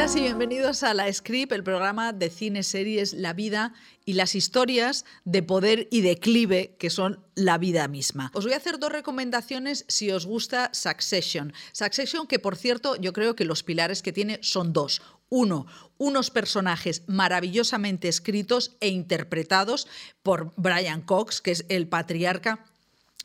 [0.00, 3.74] Bienvenidas y bienvenidos a La Script, el programa de cine, series, la vida
[4.06, 8.30] y las historias de poder y declive que son la vida misma.
[8.32, 11.52] Os voy a hacer dos recomendaciones si os gusta Succession.
[11.72, 15.02] Succession que por cierto yo creo que los pilares que tiene son dos.
[15.28, 15.66] Uno,
[15.98, 19.86] unos personajes maravillosamente escritos e interpretados
[20.22, 22.64] por Brian Cox, que es el patriarca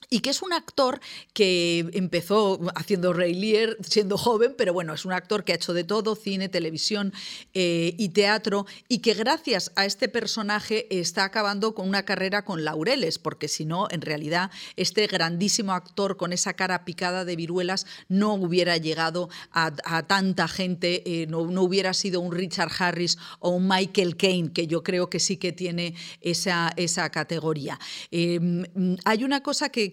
[0.10, 1.00] y que es un actor
[1.34, 5.74] que empezó haciendo Ray Lear siendo joven, pero bueno, es un actor que ha hecho
[5.74, 7.14] de todo, cine, televisión
[7.54, 12.64] eh, y teatro, y que gracias a este personaje está acabando con una carrera con
[12.64, 17.86] laureles, porque si no, en realidad, este grandísimo actor con esa cara picada de viruelas
[18.08, 19.72] no hubiera llegado a,
[20.08, 24.84] tanta gente, eh, no, hubiera sido un Richard Harris o un Michael Caine, que yo
[24.84, 27.80] creo que sí que tiene esa, esa categoría.
[28.12, 28.64] Em,
[29.06, 29.92] hay una cosa que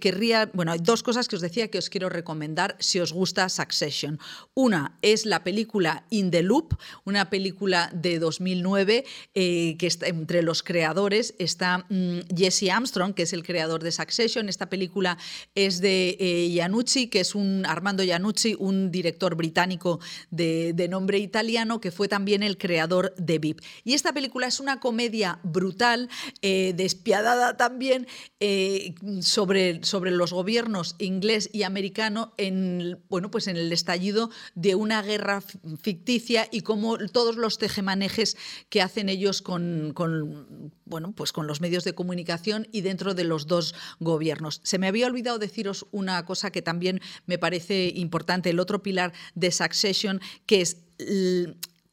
[0.53, 4.19] bueno, hay dos cosas que os decía que os quiero recomendar si os gusta Succession.
[4.55, 9.05] Una es la película In the Loop, una película de 2009
[9.35, 13.93] eh, que está entre los creadores está mm, Jesse Armstrong, que es el creador de
[13.93, 14.49] Succession.
[14.49, 15.19] Esta película
[15.55, 21.91] es de eh, que es un Armando Iannucci, un director británico de, nombre italiano que
[21.91, 23.61] fue también el creador de VIP.
[23.85, 26.09] Y esta película es una comedia brutal,
[26.43, 28.07] eh, despiadada también,
[28.41, 28.95] eh,
[29.83, 35.43] sobre los gobiernos inglés y americano en, bueno, pues en el estallido de una guerra
[35.81, 38.37] ficticia y cómo todos los tejemanejes
[38.69, 39.93] que hacen ellos con,
[40.85, 44.61] bueno, pues con los medios de comunicación y dentro de los dos gobiernos.
[44.65, 49.13] Se me había olvidado deciros una cosa que también me parece importante, el otro pilar
[49.35, 50.77] de Succession, que es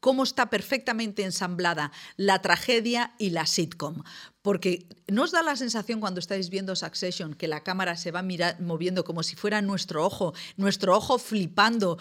[0.00, 4.02] cómo está perfectamente ensamblada la tragedia y la sitcom.
[4.42, 8.24] Porque ¿no os da la sensación cuando estáis viendo Succession que la cámara se va
[8.58, 11.98] moviendo como si fuera nuestro ojo, nuestro ojo flipando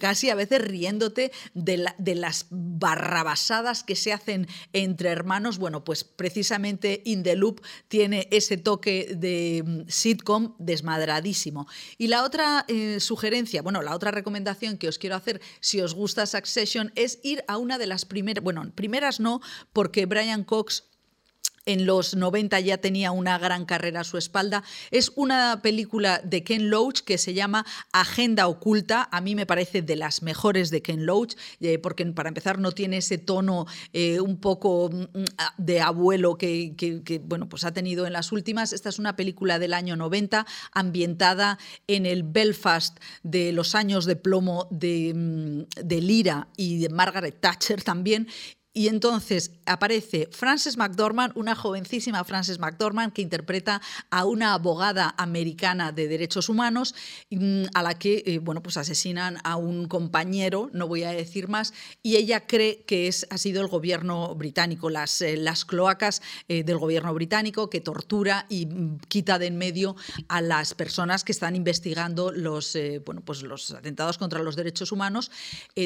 [0.00, 5.58] casi a veces riéndote de, las barrabasadas que se hacen entre hermanos.
[5.58, 11.66] Bueno, pues precisamente In the Loop tiene ese toque de mm, sitcom desmadradísimo.
[11.98, 15.94] Y la otra eh, sugerencia, bueno, la otra recomendación que os quiero hacer si os
[15.94, 19.40] gusta Succession es ir a una de las primeras, bueno, primeras no,
[19.72, 20.84] porque Brian Cox
[21.66, 24.62] en los 90 ya tenía una gran carrera a su espalda.
[24.90, 29.08] Es una película de Ken Loach que se llama Agenda Oculta.
[29.10, 32.72] A mí me parece de las mejores de Ken Loach, eh, porque para empezar no
[32.72, 35.24] tiene ese tono eh, un poco mm,
[35.58, 36.74] de abuelo que,
[37.24, 38.72] bueno, pues ha tenido en las últimas.
[38.72, 44.16] Esta es una película del año 90, ambientada en el Belfast de los años de
[44.16, 48.28] plomo de, mm, de Lira y de Margaret Thatcher también,
[48.76, 55.92] y entonces aparece Frances McDormand, una jovencísima Frances McDormand que interpreta a una abogada americana
[55.92, 56.94] de derechos humanos
[57.30, 61.48] mm, a la que eh, bueno, pues asesinan a un compañero, no voy a decir
[61.48, 61.72] más,
[62.02, 66.62] y ella cree que es, ha sido el gobierno británico, las, eh, las cloacas eh,
[66.62, 69.96] del gobierno británico que tortura y mm, quita de en medio
[70.28, 72.76] a las personas que están investigando los,
[73.06, 75.30] bueno, pues los atentados contra los derechos humanos.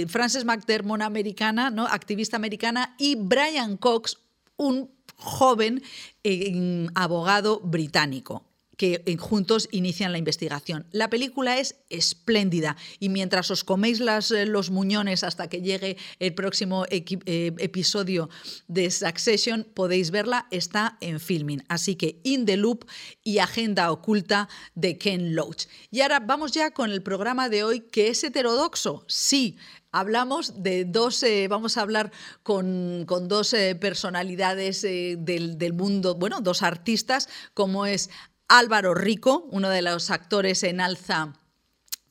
[0.09, 1.87] Frances McDermott, americana, ¿no?
[1.87, 4.19] activista americana, y Brian Cox,
[4.57, 5.83] un joven
[6.25, 8.45] eh, abogado británico
[8.81, 10.87] que eh, juntos inician la investigación.
[10.91, 15.99] La película es espléndida y mientras os coméis las, eh, los muñones hasta que llegue
[16.19, 18.31] el próximo episodio
[18.69, 21.63] de Succession, podéis verla, está en filming.
[21.69, 22.87] Así que In the Loop
[23.23, 25.67] y Agenda Oculta de Ken Loach.
[25.91, 29.05] Y ahora vamos ya con el programa de hoy, que es heterodoxo.
[29.09, 29.59] Sí,
[29.93, 32.13] Hablamos de dos, vamos a hablar
[32.45, 38.09] con, dos eh, personalidades eh, del, mundo, bueno, dos artistas, como es
[38.51, 41.35] Álvaro Rico, uno de los actores en alza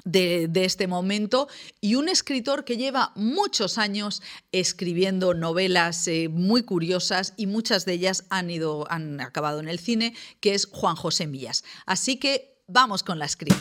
[0.06, 1.50] de, este momento
[1.82, 4.24] y un escritor que lleva muchos años
[4.54, 9.80] escribiendo novelas eh, muy curiosas y muchas de ellas han, ido, han acabado en el
[9.80, 11.66] cine, que es Juan José Millas.
[11.86, 13.60] Así que vamos con la script.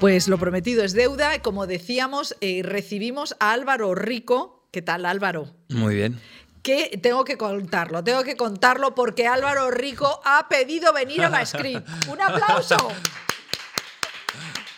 [0.00, 1.40] Pues lo prometido es deuda.
[1.40, 4.68] Como decíamos, eh, recibimos a Álvaro Rico.
[4.70, 5.54] ¿Qué tal, Álvaro?
[5.70, 6.20] Muy bien.
[6.64, 11.46] Que tengo que contarlo, tengo que contarlo porque Álvaro Rico ha pedido venir a la
[11.46, 11.86] script.
[12.08, 12.90] ¡Un aplauso!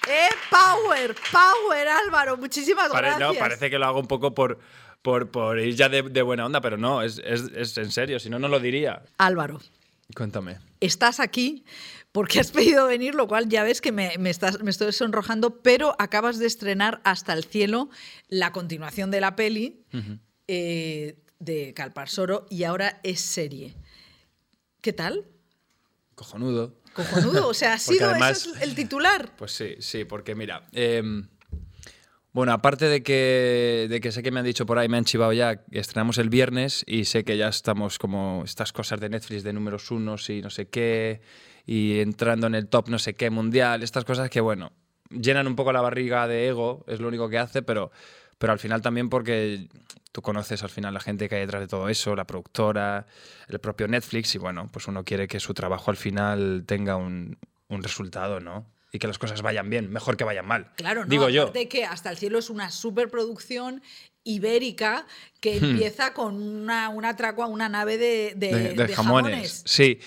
[0.09, 1.15] ¡Eh, power!
[1.33, 2.37] ¡Power, Álvaro!
[2.37, 3.21] Muchísimas gracias.
[3.21, 4.59] No, parece que lo hago un poco por,
[5.01, 8.49] por, ir ya de, buena onda, pero no, es, es en serio, si no, no
[8.49, 9.03] lo diría.
[9.17, 9.61] Álvaro.
[10.15, 10.59] Cuéntame.
[10.81, 11.65] Estás aquí
[12.13, 15.95] porque has pedido venir, lo cual ya ves que me, estás, me estoy sonrojando, pero
[15.99, 17.91] acabas de estrenar Hasta el cielo,
[18.29, 19.85] la continuación de la peli
[20.49, 23.75] eh, de Calpar Soro y ahora es serie.
[24.81, 25.25] ¿Qué tal?
[26.15, 26.75] Cojonudo.
[26.95, 28.11] Cojonudo, o sea, ha sido
[28.63, 29.35] el titular.
[29.37, 31.29] Pues sí, sí, porque mira, em,
[32.33, 35.05] Bueno, aparte de que, de que sé que me han dicho por ahí, me han
[35.05, 39.43] chivado ya, estrenamos el viernes y sé que ya estamos como estas cosas de Netflix
[39.43, 41.23] de números unos y no sé qué,
[41.65, 44.73] y entrando en el top no sé qué mundial, estas cosas que, bueno,
[45.11, 47.91] llenan un poco la barriga de ego, es lo único que hace, pero,
[48.39, 49.69] pero al final también porque
[50.13, 53.07] tú conoces al final la gente que hay detrás de todo eso, la productora,
[53.49, 57.39] el propio Netflix, y bueno, pues uno quiere que su trabajo al final tenga un,
[57.69, 58.67] un resultado, ¿no?
[58.93, 60.73] Y que las cosas vayan bien, mejor que vayan mal.
[60.77, 61.43] Claro, no, digo yo.
[61.43, 63.83] aparte que Hasta el cielo es una superproducción
[64.25, 65.07] ibérica
[65.41, 69.63] que empieza con una, una tracua, una nave de, de- de, de de jamones.
[69.67, 70.01] Sí.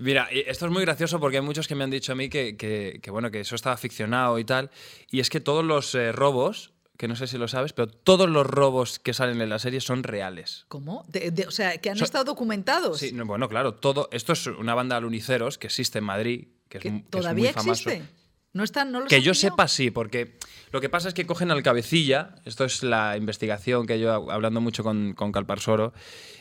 [0.00, 2.56] Mira, esto es muy gracioso porque hay muchos que me han dicho a mí que,
[2.56, 4.70] que- que, bueno, que eso estaba ficcionado y tal.
[5.10, 8.28] Y es que todos los eh, robos, que no sé si lo sabes, pero todos
[8.28, 10.66] los robos que salen en la serie son reales.
[10.68, 11.04] ¿Cómo?
[11.08, 12.98] De- de- o sea, que han estado documentados.
[13.00, 14.08] Sí, no, bueno, claro, todo.
[14.12, 17.52] Esto es una banda de luniceros que existe en Madrid, que es, que todavía muy
[17.54, 17.90] famoso.
[18.54, 20.36] No están, no los Que yo sepa, sí, porque
[20.72, 24.60] lo que pasa es que cogen al cabecilla, esto es la investigación que yo, hablando
[24.60, 25.94] mucho con, con Calparsoro,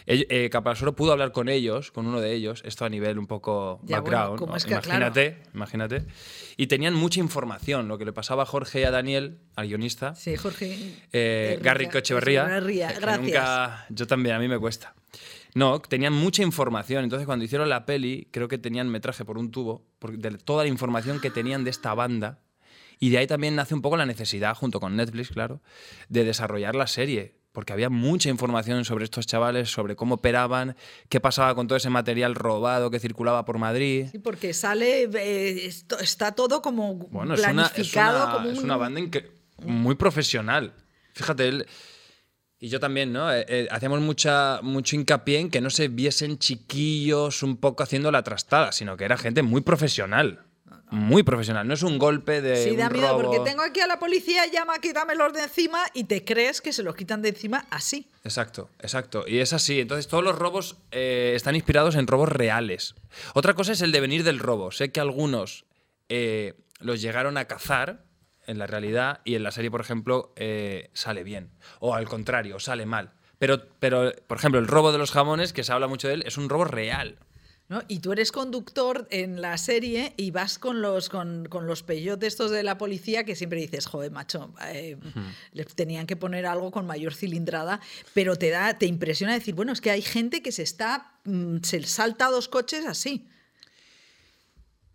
[0.08, 3.80] eh, Calparsoro pudo hablar con ellos, con uno de ellos, esto a nivel un poco
[3.84, 4.58] Ya, background, como ¿no?
[4.58, 6.04] es que, imagínate, imagínate,
[6.58, 10.14] y tenían mucha información, lo que le pasaba a Jorge y a Daniel, al guionista,
[10.16, 10.78] Sí, Jorge.
[11.14, 13.22] eh, Errica- Garry que gracias.
[13.22, 14.94] nunca- yo también, a mí me cuesta.
[15.54, 17.04] No, tenían mucha información.
[17.04, 20.64] Entonces, cuando hicieron la peli, creo que tenían metraje por un tubo, por- de toda
[20.64, 22.40] la información que tenían de esta banda.
[23.00, 25.62] Y de ahí también nace un poco la necesidad, junto con Netflix, claro,
[26.10, 27.36] de desarrollar la serie.
[27.52, 30.78] Porque había mucha información sobre estos chavales, sobre cómo operaban,
[31.10, 34.06] qué pasaba con todo ese material robado que circulaba por Madrid.
[34.10, 38.24] Sí, porque sale, eh, esto- está todo como Bueno, es una, es planificado.
[38.24, 39.02] una- como es un- una banda
[39.66, 40.74] muy profesional.
[41.14, 41.66] Fíjate, él
[42.64, 43.34] y yo también, ¿no?
[43.34, 48.12] Eh, eh, hacíamos mucha, mucho hincapié en que no se viesen chiquillos un poco haciendo
[48.12, 50.46] la trastada, sino que era gente muy profesional.
[50.92, 51.68] Muy profesional.
[51.68, 52.58] No es un golpe de.
[52.58, 53.32] Sí, da un miedo, robo.
[53.32, 56.84] porque tengo aquí a la policía, llama, quítamelos de encima y te crees que se
[56.84, 58.08] los quitan de encima así.
[58.26, 59.24] Exacto, exacto.
[59.26, 59.80] Y es así.
[59.80, 62.94] Entonces, todos los robos eh, están inspirados en robos reales.
[63.34, 64.72] Otra cosa es el devenir del robo.
[64.72, 65.66] Sé que algunos
[66.10, 68.04] eh, los llegaron a cazar
[68.48, 71.52] en la realidad y en la serie, por ejemplo, eh, sale bien.
[71.80, 73.14] O al contrario, sale mal.
[73.40, 76.24] Pero, pero, por ejemplo, el robo de los jamones, que se habla mucho de él,
[76.26, 77.18] es un robo real.
[77.70, 77.82] ¿no?
[77.88, 82.34] Y tú eres conductor en la serie y vas con los, con, con los peyotes
[82.34, 84.98] estos de la policía que siempre dices, joder, macho, eh,
[85.54, 87.80] les tenían que poner algo con mayor cilindrada,
[88.14, 91.60] pero te da, te impresiona decir, bueno, es que hay gente que se está, mm,
[91.64, 93.31] se salta dos coches así.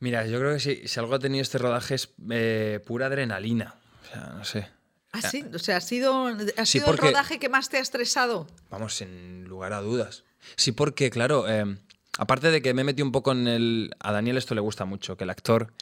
[0.00, 3.74] Mira, yo creo que si, si algo ha tenido este rodaje es eh, pura adrenalina.
[4.02, 4.68] O sea, no sé.
[5.12, 7.80] Así, o sea, ha sido, ha Sí, sido porque- el rodaje que más te ha
[7.80, 8.46] estresado.
[8.70, 10.24] Vamos, sin lugar a dudas.
[10.56, 11.78] Sí, porque, claro, eh,
[12.18, 13.94] aparte de que me he metido un poco en el...
[14.00, 15.72] A Daniel esto le gusta mucho, que el actor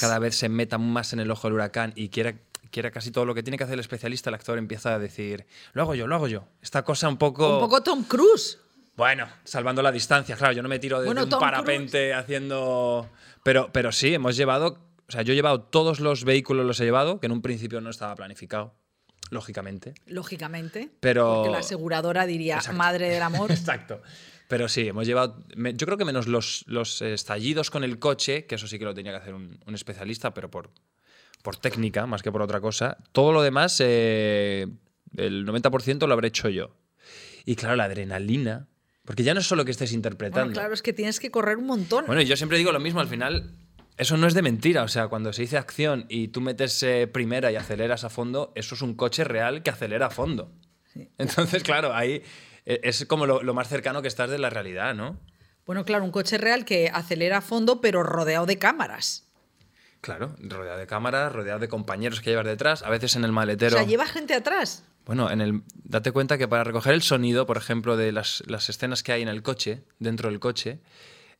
[0.00, 2.36] cada vez se meta más en el ojo del huracán y quiera,
[2.70, 5.46] quiera casi todo lo que tiene que hacer el especialista, el actor empieza a decir,
[5.72, 6.46] lo hago yo, lo hago yo.
[6.62, 7.54] Esta cosa un poco...
[7.54, 8.58] Un poco Tom Cruise.
[8.96, 13.08] Bueno, salvando la distancia, claro, yo no me tiro desde Bueno, un Tom parapente haciendo...
[13.42, 14.78] Pero, pero sí, hemos llevado...
[15.08, 17.80] O sea, yo he llevado todos los vehículos, los he llevado, que en un principio
[17.80, 18.74] no estaba planificado,
[19.30, 19.94] lógicamente.
[20.06, 20.90] Lógicamente.
[21.00, 22.78] Pero- Porque la aseguradora diría, Exacto.
[22.78, 23.50] madre del amor.
[23.52, 24.00] Exacto.
[24.48, 25.42] Pero sí, hemos llevado.
[25.56, 28.94] yo creo que menos los, los estallidos con el coche, que eso sí que lo
[28.94, 30.70] tenía que hacer un, un especialista, pero por,
[31.42, 32.96] por técnica más que por otra cosa.
[33.12, 34.66] Todo lo demás, eh,
[35.16, 36.70] el 90% lo habré hecho yo.
[37.44, 38.68] Y claro, la adrenalina.
[39.04, 40.46] Porque ya no es solo que estés interpretando.
[40.46, 42.06] Bueno, claro, es que tienes que correr un montón.
[42.06, 43.54] Bueno, yo siempre digo lo mismo, al final
[43.96, 47.06] eso no es de mentira, o sea, cuando se dice acción y tú metes eh,
[47.06, 50.52] primera y aceleras a fondo, eso es un coche real que acelera a fondo.
[51.18, 52.22] Entonces, claro, ahí
[52.64, 55.20] eh, es como lo, lo más cercano que estás de la realidad, ¿no?
[55.66, 59.24] Bueno, claro, un coche real que acelera a fondo, pero rodeado de cámaras.
[60.00, 63.76] Claro, rodeado de cámaras, rodeado de compañeros que llevas detrás, a veces en el maletero.
[63.76, 64.84] O sea, lleva gente atrás.
[65.04, 68.68] Bueno, en el, date cuenta que para recoger el sonido, por ejemplo, de las, las
[68.68, 70.80] escenas que hay en el coche, dentro del coche,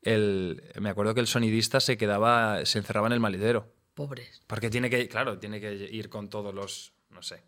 [0.02, 3.72] el, me acuerdo que el sonidista se quedaba, se encerraba en el maletero.
[3.94, 4.42] Pobres.
[4.46, 7.44] Porque tiene que, claro, tiene que ir con todos los, no sé,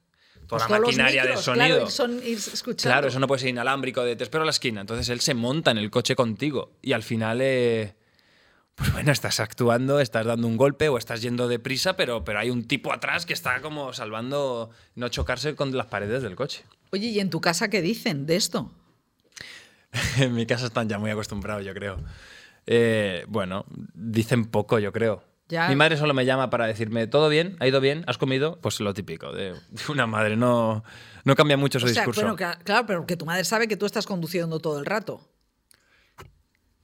[0.47, 1.67] toda Pues la maquinaria de sonido.
[1.67, 2.95] Claro, y son, ir escuchando.
[2.95, 4.81] Claro, eso no puede ser inalámbrico de te espero a la esquina.
[4.81, 7.95] Entonces él se monta en el coche contigo y al final, eh,
[8.77, 12.51] pues bueno, estás actuando, estás dando un golpe o estás yendo deprisa, pero, pero hay
[12.51, 16.63] un tipo atrás que está como salvando no chocarse con las paredes del coche.
[16.93, 18.71] Oye, ¿y en tu casa qué dicen de esto?
[20.19, 21.99] en mi casa están ya muy acostumbrados, yo creo.
[22.67, 23.65] Eh, bueno,
[23.95, 25.25] dicen poco, yo creo.
[25.49, 25.69] Ya.
[25.69, 27.57] Mi madre solo me llama para decirme, ¿todo bien?
[27.61, 28.05] ¿Ha ido bien?
[28.09, 28.59] ¿Has comido?
[28.61, 29.55] Pues lo típico de
[29.89, 30.85] una madre, no,
[31.25, 32.21] no cambia mucho su o sea, discurso.
[32.21, 35.21] bueno, claro, pero que tu madre sabe que tú estás conduciendo todo el rato.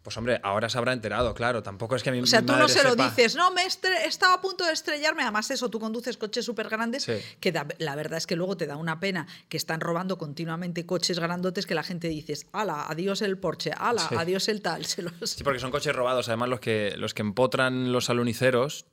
[0.02, 1.62] Pues hombre, ahora se habrá enterado, claro.
[1.62, 4.40] Tampoco es que mi O sea, tú no se lo dices, no, me estaba a
[4.40, 5.22] punto de estrellarme.
[5.22, 7.12] Además, eso, tú conduces coches súper grandes, Sí.
[7.38, 10.86] que da- la verdad es que luego te da una pena que están robando continuamente
[10.86, 14.16] coches grandotes que la gente dices, ala, adiós el Porsche, ala, Sí.
[14.18, 14.84] adiós el tal.
[14.86, 15.12] Se los...
[15.30, 16.28] Sí, porque son coches robados.
[16.28, 18.86] Además, los que, los que empotran los aluniceros,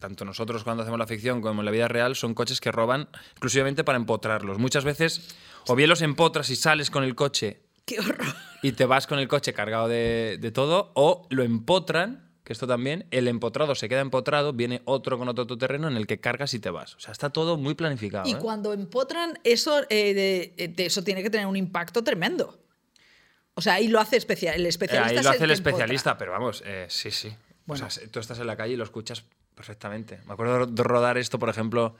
[0.00, 3.08] tanto nosotros cuando hacemos la ficción como en la vida real, son coches que roban
[3.32, 4.58] exclusivamente para empotrarlos.
[4.58, 5.36] Muchas veces,
[5.68, 8.34] o bien los empotras y sales con el coche ¡Qué horror!
[8.62, 12.66] y te vas con el coche cargado de, de todo, o lo empotran, que esto
[12.66, 16.54] también, el empotrado se queda empotrado, viene otro con otro terreno en el que cargas
[16.54, 16.94] y te vas.
[16.96, 18.28] O sea, está todo muy planificado.
[18.28, 18.38] Y ¿eh?
[18.40, 20.14] cuando empotran, eso, eh,
[20.56, 22.58] de- de eso tiene que tener un impacto tremendo.
[23.54, 25.10] O sea, ahí lo hace especial, el Eh, especialista.
[25.10, 25.70] Ahí es lo hace el empotra.
[25.72, 27.32] especialista, pero vamos, eh, sí, sí.
[27.66, 27.86] Bueno.
[27.86, 30.20] O sea, tú estás en la calle y lo escuchas perfectamente.
[30.26, 31.96] Me acuerdo de rodar esto, por ejemplo,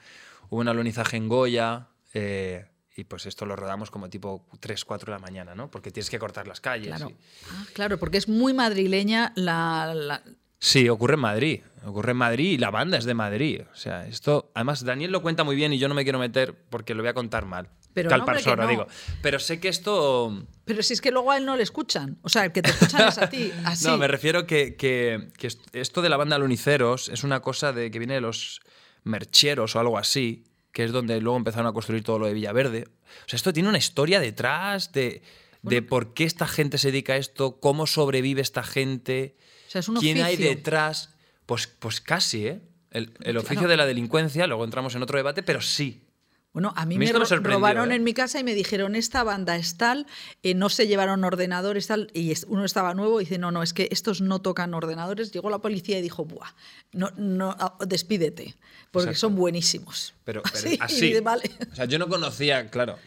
[0.51, 2.65] hubo un alunizaje en Goya eh,
[2.99, 5.71] y pues esto lo rodamos como tipo 3, 4 de la mañana, ¿no?
[5.71, 6.89] Porque tienes que cortar las calles.
[6.89, 7.11] Claro.
[7.11, 7.17] y-
[7.51, 10.23] Ah, claro, porque es muy madrileña la, la-
[10.61, 11.61] Sí, ocurre en Madrid.
[11.85, 13.61] Ocurre en Madrid y la banda es de Madrid.
[13.73, 14.51] O sea, esto.
[14.55, 17.11] Además, Daniel lo cuenta muy bien y yo no me quiero meter porque lo voy
[17.11, 17.69] a contar mal.
[17.95, 18.69] Pero Tal no, persona, no.
[18.69, 18.87] digo.
[19.23, 20.45] Pero sé que esto.
[20.65, 22.19] Pero si es que luego a él no le escuchan.
[22.23, 23.53] O sea, el que te escuchan es a ti.
[23.65, 23.87] Así.
[23.87, 27.73] No, me refiero que, que, que est- esto de la banda Luniceros es una cosa
[27.73, 28.61] de que viene de los
[29.05, 32.85] mercheros o algo así, que es donde luego empezaron a construir todo lo de Villaverde.
[32.87, 35.23] O sea, esto tiene una historia detrás de,
[35.63, 39.81] de por qué esta gente se dedica a esto, cómo sobrevive esta gente, O sea,
[39.81, 41.15] es un quién hay detrás.
[41.47, 42.61] Pues, pues casi, ¿eh?
[42.91, 43.71] El, el oficio Claro.
[43.71, 46.03] de la delincuencia, luego entramos en otro debate, pero sí.
[46.53, 47.97] Bueno, a mí A mí me, robaron ¿eh?
[47.97, 50.07] en mi casa y me dijeron, esta banda es tal,
[50.43, 53.73] eh, no se llevaron ordenadores tal, y uno estaba nuevo y dice, no, no, es
[53.75, 55.31] que estos no tocan ordenadores.
[55.31, 56.49] Llegó la policía y dijo, buah,
[56.93, 58.55] no, no, ah, despídete,
[58.91, 59.21] porque Exacto.
[59.29, 60.15] son buenísimos.
[60.25, 61.07] Pero, pero Así, así.
[61.09, 61.51] y de- vale.
[61.71, 62.99] O sea, yo no conocía, claro,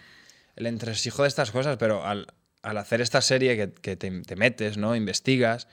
[0.55, 2.27] el entresijo de estas cosas, pero al,
[2.61, 4.95] al hacer esta serie que, que te, te metes, ¿no?
[4.95, 5.67] Investigas.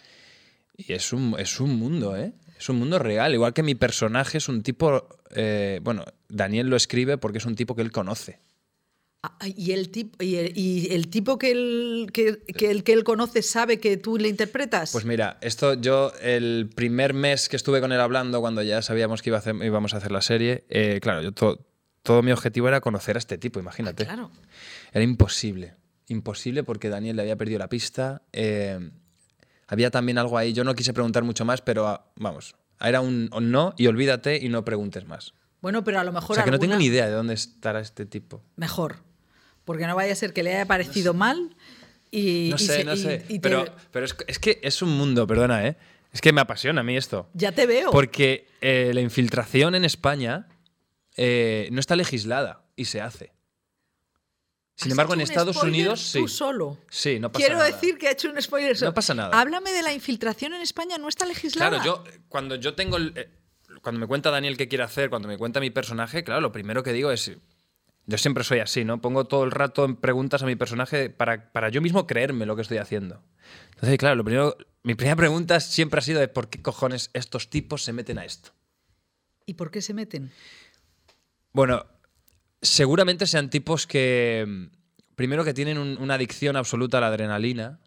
[0.76, 2.32] Y es un, es un mundo, ¿eh?
[2.58, 3.34] Es un mundo real.
[3.34, 5.06] Igual que mi personaje es un tipo.
[5.34, 8.38] eh, bueno, Daniel lo escribe porque es un tipo que él conoce.
[9.23, 12.92] Ah, Y el, tipo, y el, y el tipo que él, que, que el que
[12.92, 14.92] él conoce sabe que tú le interpretas.
[14.92, 19.20] Pues mira, esto yo, el primer mes que estuve con él hablando, cuando ya sabíamos
[19.23, 21.66] que iba a hacer- íbamos a hacer la serie, eh, claro, yo to-
[22.04, 24.04] todo mi objetivo era conocer a este tipo, imagínate.
[24.04, 24.30] claro.
[24.92, 25.75] Era imposible.
[26.06, 28.23] Imposible porque Daniel le había perdido la pista.
[28.32, 28.78] eh,
[29.66, 30.52] había también algo ahí.
[30.54, 32.54] Yo no quise preguntar mucho más, pero ah, vamos.
[32.80, 35.35] Era un no y olvídate y no preguntes más.
[35.60, 37.80] Bueno, pero a lo O mejor sea, que no tengo ni idea de dónde estará
[37.80, 38.42] este tipo.
[38.56, 38.96] Mejor.
[39.64, 41.56] Porque no vaya a ser que le haya parecido mal
[42.10, 42.48] y.
[42.50, 43.24] No y sé, se- no y- sé.
[43.28, 45.76] y te- pero pero es, es que es un mundo, perdona, ¿eh?
[46.12, 47.28] Es que me apasiona a mí esto.
[47.34, 47.90] Ya te veo.
[47.90, 50.48] Porque eh, la infiltración en España
[51.16, 53.32] eh, no está legislada y se hace.
[54.76, 56.20] Sin ¿Has embargo, en Estados Unidos sí.
[56.20, 56.78] Tú solo.
[56.88, 57.70] Sí, no pasa Quiero nada.
[57.72, 58.76] decir que ha hecho un spoiler.
[58.76, 58.92] solo.
[58.92, 59.38] No pasa nada.
[59.38, 61.80] Háblame de la infiltración en España, no está legislada.
[61.82, 63.28] Claro, yo cuando yo tengo el- eh,
[63.82, 66.82] cuando me cuenta Daniel qué quiere hacer, cuando me cuenta mi personaje, claro, lo primero
[66.82, 67.32] que digo es
[68.06, 69.00] yo siempre soy así, ¿no?
[69.02, 72.56] Pongo todo el rato en preguntas a mi personaje para, para yo mismo creerme lo
[72.56, 73.23] que estoy haciendo.
[73.75, 77.50] Entonces, claro, lo primero, mi primera pregunta siempre ha sido de por qué cojones estos
[77.50, 78.52] tipos se meten a esto.
[79.44, 80.30] ¿Y por qué se meten?
[81.52, 81.85] Bueno,
[82.62, 87.78] seguramente sean tipos que, mm, primero que tienen un- una adicción absoluta a la adrenalina,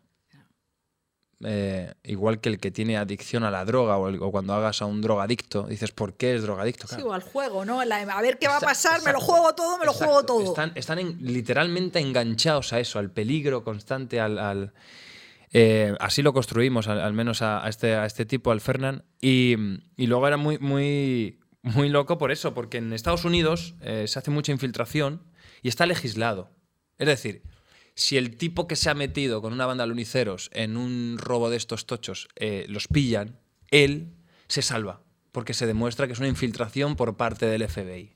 [1.45, 4.81] eh, igual que el que tiene adicción a la droga o, el- o cuando hagas
[4.81, 6.87] a un drogadicto, dices, ¿por qué es drogadicto?
[6.87, 7.09] Sí, Claro.
[7.09, 7.83] o al juego, ¿no?
[7.85, 10.43] La- a ver qué va a pasar, me lo juego todo, me lo juego todo.
[10.43, 14.37] Están, están en- literalmente enganchados a eso, al peligro constante, al...
[14.39, 14.73] al-
[15.53, 19.03] eh, así lo construimos, al, al menos a, a este, a este tipo, al Fernán.
[19.19, 19.55] Y,
[19.97, 24.17] y luego era muy, muy, muy loco por eso, porque en Estados Unidos eh, se
[24.17, 25.23] hace mucha infiltración
[25.61, 26.51] y está legislado.
[26.97, 27.41] Es decir,
[28.01, 31.49] si el tipo que se ha metido con una banda de luniceros en un robo
[31.49, 33.37] de estos tochos eh, los pillan,
[33.69, 34.13] él
[34.47, 38.15] se salva, porque se demuestra que es una infiltración por parte del FBI.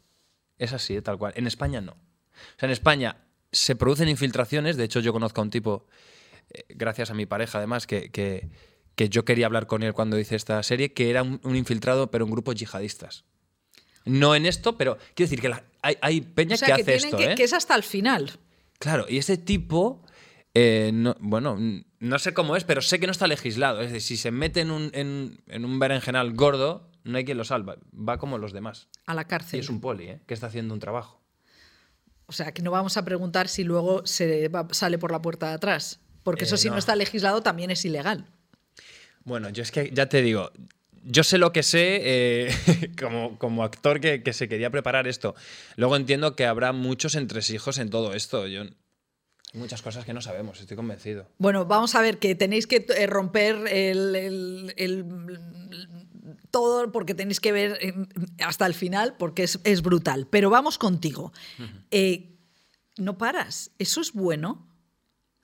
[0.57, 1.33] Es así, eh, tal cual.
[1.35, 1.91] En España no.
[1.93, 3.17] O sea, en España
[3.51, 5.85] se producen infiltraciones, de hecho yo conozco a un tipo,
[6.49, 8.49] eh, gracias a mi pareja además, que, que,
[8.95, 12.09] que yo quería hablar con él cuando hice esta serie, que era un, un infiltrado
[12.11, 13.23] pero en grupos yihadistas.
[14.03, 16.93] No en esto, pero quiero decir que la- hay, hay peña o sea, que que,
[16.93, 17.35] hace esto, que, ¿eh?
[17.35, 18.31] que es hasta el final.
[18.79, 20.03] Claro, y ese tipo,
[20.53, 21.57] eh, no- bueno,
[21.99, 23.81] no sé cómo es, pero sé que no está legislado.
[23.81, 27.37] Es decir, si se mete en un, en, en un berenjenal gordo, no hay quien
[27.37, 27.77] lo salva.
[27.93, 28.87] Va como los demás.
[29.05, 29.59] A la Y cárcel.
[29.59, 30.21] es un poli, ¿eh?
[30.27, 31.21] Que está haciendo un trabajo.
[32.27, 35.49] O sea, que no vamos a preguntar si luego se va- sale por la puerta
[35.49, 35.99] de atrás.
[36.23, 36.73] Porque eso Eh, si no.
[36.73, 36.79] no.
[36.79, 38.25] está legislado también es ilegal.
[39.23, 40.51] Bueno, yo es que ya te digo,
[41.05, 45.35] yo sé lo que sé eh, como, como actor que, que se quería preparar esto.
[45.77, 48.47] Luego entiendo que habrá muchos entresijos en todo esto.
[48.47, 48.63] Yo,
[49.53, 51.29] Muchas cosas que no sabemos, estoy convencido.
[51.37, 55.05] Bueno, vamos a ver que tenéis que eh, romper el, el- el-
[56.51, 57.93] todo porque tenéis que ver eh,
[58.43, 60.27] hasta el final porque es, es brutal.
[60.29, 61.31] Pero vamos contigo.
[61.91, 62.35] Eh,
[62.97, 64.67] no paras, eso es bueno.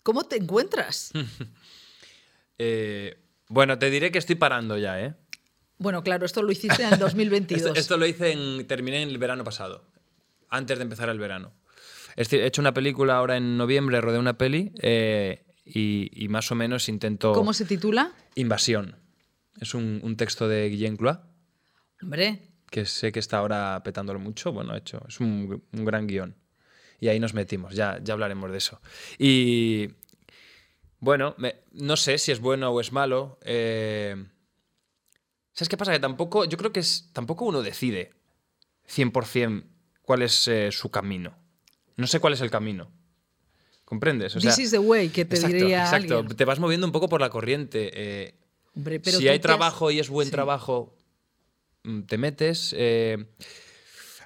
[0.03, 1.11] ¿Cómo te encuentras?
[2.63, 5.15] Eh, bueno, te diré que estoy parando ya, ¿eh?
[5.81, 7.61] Bueno, claro, esto lo hiciste en el 2022.
[7.67, 8.67] Esto, esto lo hice en.
[8.67, 9.83] Terminé en el verano pasado,
[10.49, 11.53] antes de empezar el verano.
[12.15, 16.27] Es decir, he hecho una película ahora en noviembre, rodé una peli eh, y, y
[16.27, 17.31] más o menos intento.
[17.33, 18.11] ¿Cómo se titula?
[18.35, 18.95] Invasión.
[19.59, 21.17] Es un, un texto de Guillaume Clois,
[22.01, 24.51] Hombre, que sé que está ahora petándolo mucho.
[24.51, 26.35] Bueno, hecho, es un, un gran guion.
[26.99, 28.79] Y ahí nos metimos, ya, ya hablaremos de eso.
[29.17, 29.89] Y.
[30.99, 33.39] Bueno, me- no sé si es bueno o es malo.
[33.43, 34.15] eh,
[35.53, 35.91] ¿Sabes qué pasa?
[35.91, 38.13] Que tampoco, yo creo que es, tampoco uno decide
[38.87, 39.63] 100%
[40.01, 41.35] cuál es eh, su camino.
[41.97, 42.91] No sé cuál es el camino.
[43.85, 44.35] ¿Comprendes?
[44.35, 46.17] O This sea, is the way, que te exacto, diría exacto.
[46.19, 46.37] alguien.
[46.37, 47.91] Te vas moviendo un poco por la corriente.
[47.93, 48.35] eh,
[48.75, 50.31] Hombre, pero si hay has- trabajo y es buen Sí.
[50.31, 50.95] trabajo,
[51.83, 52.73] mm, te metes.
[52.77, 53.25] eh,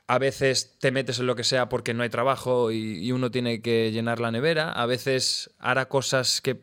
[0.07, 3.31] a veces te metes en lo que sea porque no hay trabajo y, y uno
[3.31, 4.71] tiene que llenar la nevera.
[4.71, 6.61] A veces hará cosas que,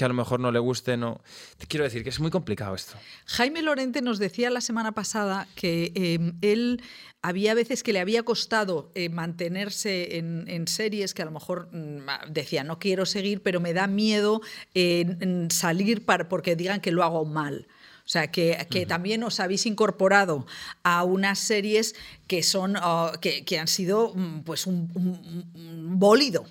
[0.00, 1.02] que a lo mejor no le gusten.
[1.04, 1.20] O...
[1.58, 2.94] Te quiero decir que es muy complicado esto.
[3.26, 6.82] Jaime Lorente nos decía la semana pasada que eh, él
[7.20, 11.68] había veces que le había costado eh, mantenerse en, en series que a lo mejor
[11.70, 14.40] mm, decía no quiero seguir, pero me da miedo
[14.74, 15.04] eh,
[15.50, 17.68] salir para, porque digan que lo hago mal.
[18.06, 20.46] O sea, que, que también os habéis incorporado
[20.82, 21.94] a unas series
[22.26, 26.46] que, son, ah, que, que han sido mm, pues un, un- un bólido.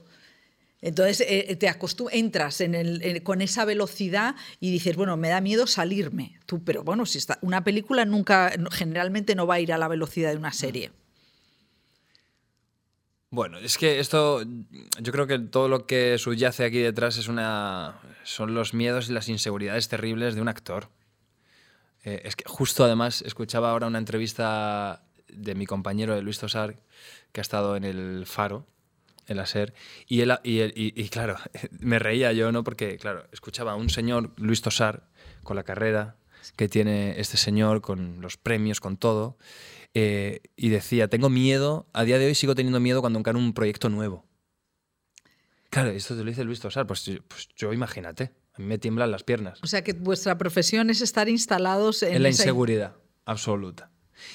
[0.81, 5.29] Entonces eh, te acostum entras en el- en- con esa velocidad y dices, bueno, me
[5.29, 6.39] da miedo salirme.
[6.45, 9.87] Tú, pero bueno, si está, una película nunca, generalmente no va a ir a la
[9.89, 10.91] velocidad de una serie.
[13.31, 14.41] Bueno, es que esto,
[15.01, 19.13] yo creo que todo lo que subyace aquí detrás es una, son los miedos y
[19.13, 20.89] las inseguridades terribles de un actor.
[22.03, 26.77] Eh, es que justo además escuchaba ahora una entrevista de mi compañero de Luis Tosar,
[27.31, 28.65] que ha estado en el Faro,
[29.29, 29.73] en la SER,
[30.07, 31.37] y, él, y, él- y- y claro,
[31.79, 32.63] me reía yo, ¿no?
[32.65, 35.07] Porque, claro, escuchaba a un señor, Luis Tosar,
[35.43, 36.17] con la carrera
[36.55, 39.37] que tiene este señor, con los premios, con todo,
[39.93, 43.53] eh, y decía, tengo miedo, a día de hoy sigo teniendo miedo cuando encaro un
[43.53, 44.25] proyecto nuevo.
[45.69, 48.77] Claro, esto te lo dice Luis Tosar, pues, yo- pues yo imagínate, a mí me
[48.79, 49.59] tiemblan las piernas.
[49.61, 53.91] O sea que vuestra profesión es estar instalados en, En la esa- inseguridad absoluta.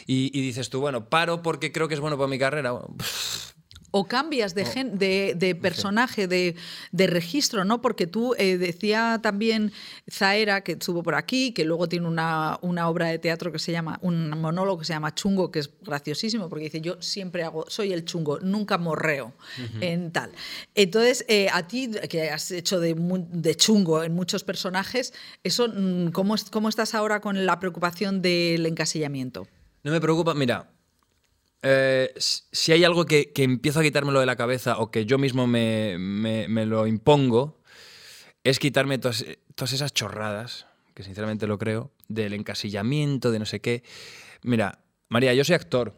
[0.07, 2.71] Y, y dices tú, bueno, paro porque creo que es bueno para mi carrera.
[2.73, 3.54] Bueno, pff,
[3.97, 6.57] O cambias de, gen- de, de personaje, de,
[6.91, 7.81] de registro, ¿no?
[7.81, 9.71] Porque tú eh, decía también
[10.11, 13.71] Zaera, que estuvo por aquí, que luego tiene una, una obra de teatro que se
[13.71, 17.67] llama, un monólogo que se llama Chungo, que es graciosísimo, porque dice, yo siempre hago,
[17.69, 19.33] soy el chungo, nunca morreo
[19.81, 20.33] en tal.
[20.75, 22.97] Entonces, eh, a ti, que has hecho de,
[23.55, 25.13] chungo en muchos personajes,
[25.45, 29.47] eso, mm, ¿cómo, ¿cómo estás ahora con la preocupación del encasillamiento?
[29.85, 30.71] no me preocupa, mira,
[31.65, 35.19] eh, si hay algo que, que empiezo a quitármelo de la cabeza o que yo
[35.19, 37.59] mismo me, me- lo impongo,
[38.45, 39.25] es quitarme todas,
[39.55, 43.83] todas esas chorradas, que sinceramente lo creo, del encasillamiento, de no sé qué.
[44.43, 45.97] Mira, María, yo soy actor.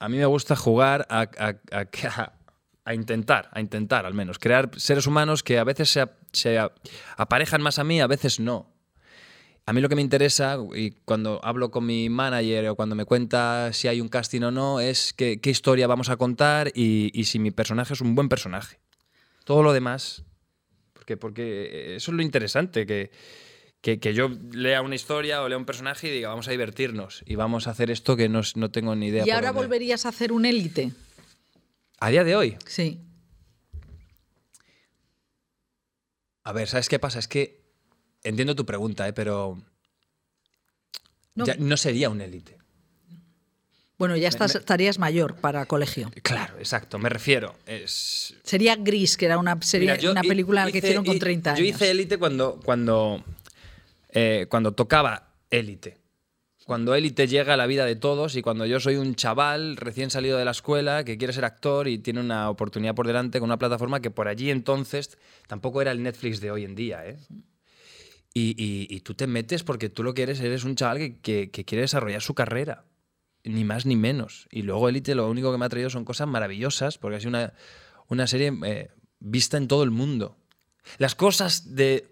[0.00, 1.28] A mí me gusta jugar a,
[2.86, 6.58] a- intentar, a intentar al menos, crear seres humanos que a veces se, se
[7.16, 8.73] aparejan más a mí, a veces no.
[9.66, 13.06] A mí lo que me interesa, y cuando hablo con mi manager o cuando me
[13.06, 17.10] cuenta si hay un casting o no, es que- qué historia vamos a contar y,
[17.18, 18.78] y si mi personaje es un buen personaje.
[19.44, 20.22] Todo lo demás,
[20.92, 23.10] porque, porque eso es lo interesante, que,
[23.80, 27.22] que, que yo lea una historia o lea un personaje y diga, vamos a divertirnos
[27.26, 29.22] y vamos a hacer esto que no, no tengo ni idea.
[29.22, 29.62] ¿Y por ahora dónde".
[29.62, 30.92] volverías a hacer un élite?
[32.00, 33.00] A día de hoy, Sí.
[36.44, 37.18] a ver, ¿sabes qué pasa?
[37.18, 37.63] Es que
[38.24, 39.12] entiendo tu pregunta, ¿eh?
[39.12, 39.58] pero
[41.34, 41.44] No.
[41.46, 42.58] ya no sería un élite.
[43.96, 46.10] Bueno, ya estás, me- estarías mayor para colegio.
[46.22, 47.54] Claro, exacto, me refiero.
[47.64, 51.14] Es, Sería Gris, que era una, serie, Mira, yo una hi- película que hicieron con
[51.16, 51.60] hi- 30 años.
[51.60, 53.22] Yo hice Élite cuando, cuando,
[54.10, 55.98] eh, cuando tocaba Élite.
[56.66, 60.10] Cuando Élite llega a la vida de todos y cuando yo soy un chaval recién
[60.10, 63.50] salido de la escuela que quiere ser actor y tiene una oportunidad por delante con
[63.50, 67.06] una plataforma que por allí entonces tampoco era el Netflix de hoy en día.
[67.06, 67.18] ¿eh?
[68.34, 71.20] Y, y- y tú te metes porque tú lo que eres, eres un chaval que,
[71.20, 72.84] que- que quiere desarrollar su carrera.
[73.44, 74.48] Ni más ni menos.
[74.50, 77.30] Y luego Élite lo único que me ha traído son cosas maravillosas porque ha sido
[77.30, 77.52] una,
[78.08, 80.36] una serie eh, vista en todo el mundo.
[80.98, 82.08] Las cosas de,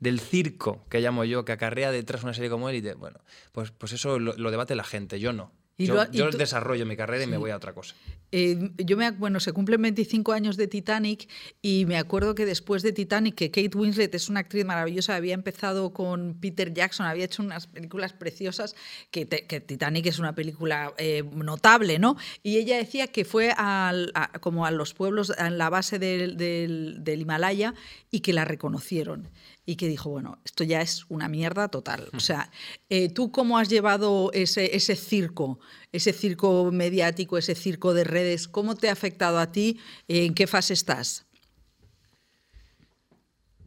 [0.00, 3.20] del circo, que llamo yo, que acarrea detrás una serie como Élite, bueno,
[3.52, 5.52] pues, pues eso lo debate la gente, yo no.
[5.78, 7.94] Y yo lo y yo desarrollo mi carrera y me voy a otra cosa.
[8.32, 11.28] Eh, yo me, bueno, se cumplen 25 años de Titanic
[11.62, 15.34] y me acuerdo que después de Titanic, que Kate Winslet es una actriz maravillosa, había
[15.34, 18.74] empezado con Peter Jackson, había hecho unas películas preciosas,
[19.10, 22.16] que, te- que Titanic es una película eh, notable, ¿no?
[22.42, 26.36] Y ella decía que fue al- a, como a los pueblos en la base del,
[26.36, 27.74] del- del Himalaya
[28.10, 29.28] y que la reconocieron.
[29.66, 32.08] Y que dijo, bueno, esto ya es una mierda total.
[32.14, 32.50] O sea,
[32.88, 35.58] eh, ¿tú cómo has llevado ese, ese circo,
[35.90, 38.46] ese circo mediático, ese circo de redes?
[38.46, 39.80] ¿Cómo te ha afectado a ti?
[40.06, 41.26] ¿En qué fase estás?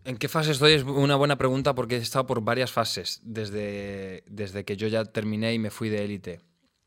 [0.05, 0.73] ¿En qué fase estoy?
[0.73, 5.03] Es una buena pregunta porque he estado por varias fases desde, desde que yo ya
[5.03, 6.41] terminé y me fui de élite.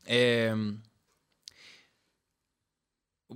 [0.05, 0.53] Eh,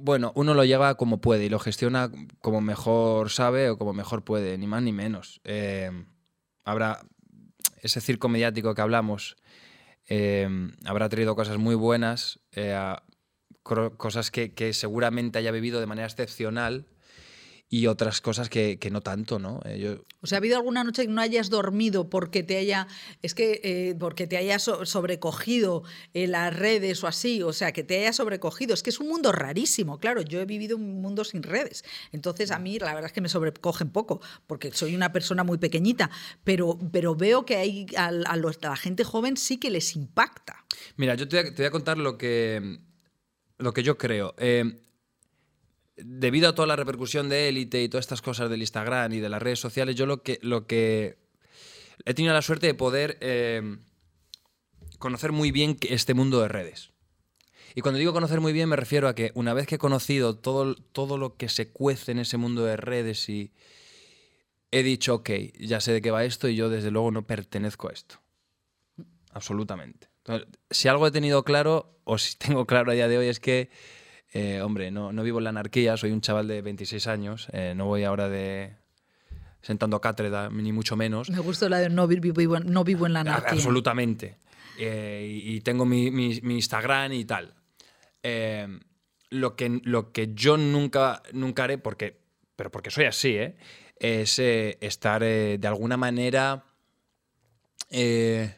[0.08, 4.24] bueno, uno lo lleva como puede y lo gestiona como mejor sabe o como mejor
[4.24, 5.42] puede, ni más ni menos.
[5.44, 5.92] Eh,
[6.64, 7.02] habrá
[7.82, 9.36] ese circo mediático que hablamos,
[10.08, 10.48] eh,
[10.86, 12.96] habrá traído cosas muy buenas, eh,
[13.64, 16.88] cosas que seguramente haya vivido de manera excepcional
[17.70, 19.60] y otras cosas que, que no tanto, ¿no?
[19.66, 22.88] Eh, yo- O sea, ¿ha habido alguna noche que no hayas dormido porque te haya,
[23.22, 27.44] es que, eh, porque te haya so- sobrecogido en las redes o así?
[27.44, 28.74] O sea, que te haya sobrecogido.
[28.74, 30.22] Es que es un mundo rarísimo, claro.
[30.22, 31.84] Yo he vivido un mundo sin redes.
[32.14, 35.58] Entonces, a mí la verdad es que me sobrecogen poco, porque soy una persona muy
[35.58, 36.10] pequeñita,
[36.46, 39.94] pero, pero veo que hay, a, a los- a la gente joven sí que les
[39.98, 40.64] impacta.
[40.96, 42.80] Mira, yo te voy a, te voy a contar lo que,
[43.58, 44.36] lo que yo creo.
[44.38, 44.80] Eh,
[45.98, 49.30] debido a toda la repercusión de élite y todas estas cosas del Instagram y de
[49.30, 51.18] las redes sociales, yo lo que,
[52.06, 53.78] he tenido la suerte de poder eh,
[55.00, 56.92] conocer muy bien este mundo de redes.
[57.76, 60.36] Y cuando digo conocer muy bien me refiero a que una vez que he conocido
[60.36, 63.52] todo, todo lo que se cuece en ese mundo de redes y
[64.72, 65.30] he dicho, ok,
[65.60, 68.20] ya sé de qué va esto y yo desde luego no pertenezco a esto.
[69.32, 70.10] Absolutamente.
[70.70, 73.70] Si algo he tenido claro, o si tengo claro a día de hoy, es que,
[74.34, 77.74] eh, hombre, no, no vivo en la anarquía, soy un chaval de 26 años, eh,
[77.76, 78.76] no voy ahora de
[79.62, 81.30] sentando cátedra, ni mucho menos.
[81.30, 83.52] Me gusta la de no vi- vivo, en- no vivo en la A- anarquía.
[83.54, 84.38] Absolutamente.
[84.80, 87.54] Eh, y, tengo mi, mi- mi Instagram y tal.
[88.24, 88.68] Eh,
[89.32, 92.20] lo, que, lo que yo nunca, nunca haré, porque,
[92.56, 93.56] pero porque soy así, ¿eh?
[94.00, 96.64] es estar de alguna manera
[97.90, 98.54] eh,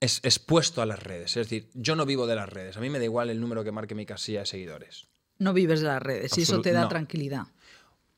[0.00, 1.36] es- expuesto a las redes.
[1.36, 2.76] Es decir, yo no vivo de las redes.
[2.76, 5.06] A mí me da igual el número que marque mi casilla de seguidores.
[5.38, 6.88] No vives de las redes y eso te da no.
[6.88, 7.46] tranquilidad.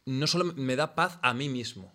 [0.07, 1.93] No solo me da paz a mí mismo.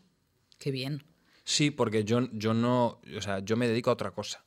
[0.59, 1.03] Qué bien.
[1.43, 4.43] Sí, porque yo, yo no, o sea, yo me dedico a otra cosa.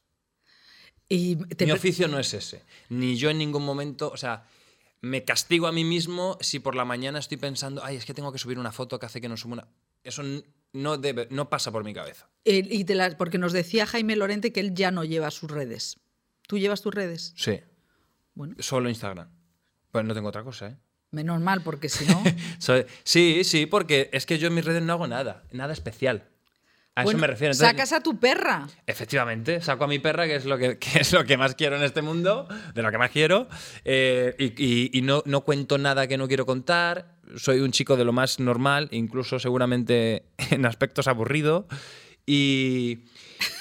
[1.09, 2.64] Y te Mi oficio no es ese.
[2.88, 4.46] Ni yo en ningún momento, o sea,
[5.01, 8.33] me castigo a mí mismo si por la mañana estoy pensando, ay, es que tengo
[8.33, 9.68] que subir una foto que hace que no suba una...
[10.05, 10.22] Eso
[10.72, 12.28] no, debe, no pasa por mi cabeza.
[12.44, 15.98] Eh, y te porque nos decía Jaime Lorente que él ya no lleva sus redes.
[16.46, 17.35] ¿Tú llevas tus redes?
[17.37, 17.61] Sí,
[18.35, 19.28] Bueno, solo Instagram.
[19.90, 20.76] Pues no tengo otra cosa, ¿eh?
[21.11, 22.22] menos mal, porque si no.
[23.04, 26.28] Sí, sí, porque es que yo en mis redes no hago nada, nada especial.
[26.94, 27.52] A Bueno, eso me refiero.
[27.52, 28.66] Entonces, sacas a tu perra.
[28.87, 31.76] Efectivamente, saco a mi perra, que es lo que, que es lo que más quiero
[31.76, 33.48] en este mundo, de lo que más quiero,
[33.85, 37.97] eh, y, y- y no, no cuento nada que no quiero contar, soy un chico
[37.97, 41.67] de lo más normal, incluso seguramente en aspectos aburrido,
[42.27, 43.05] y,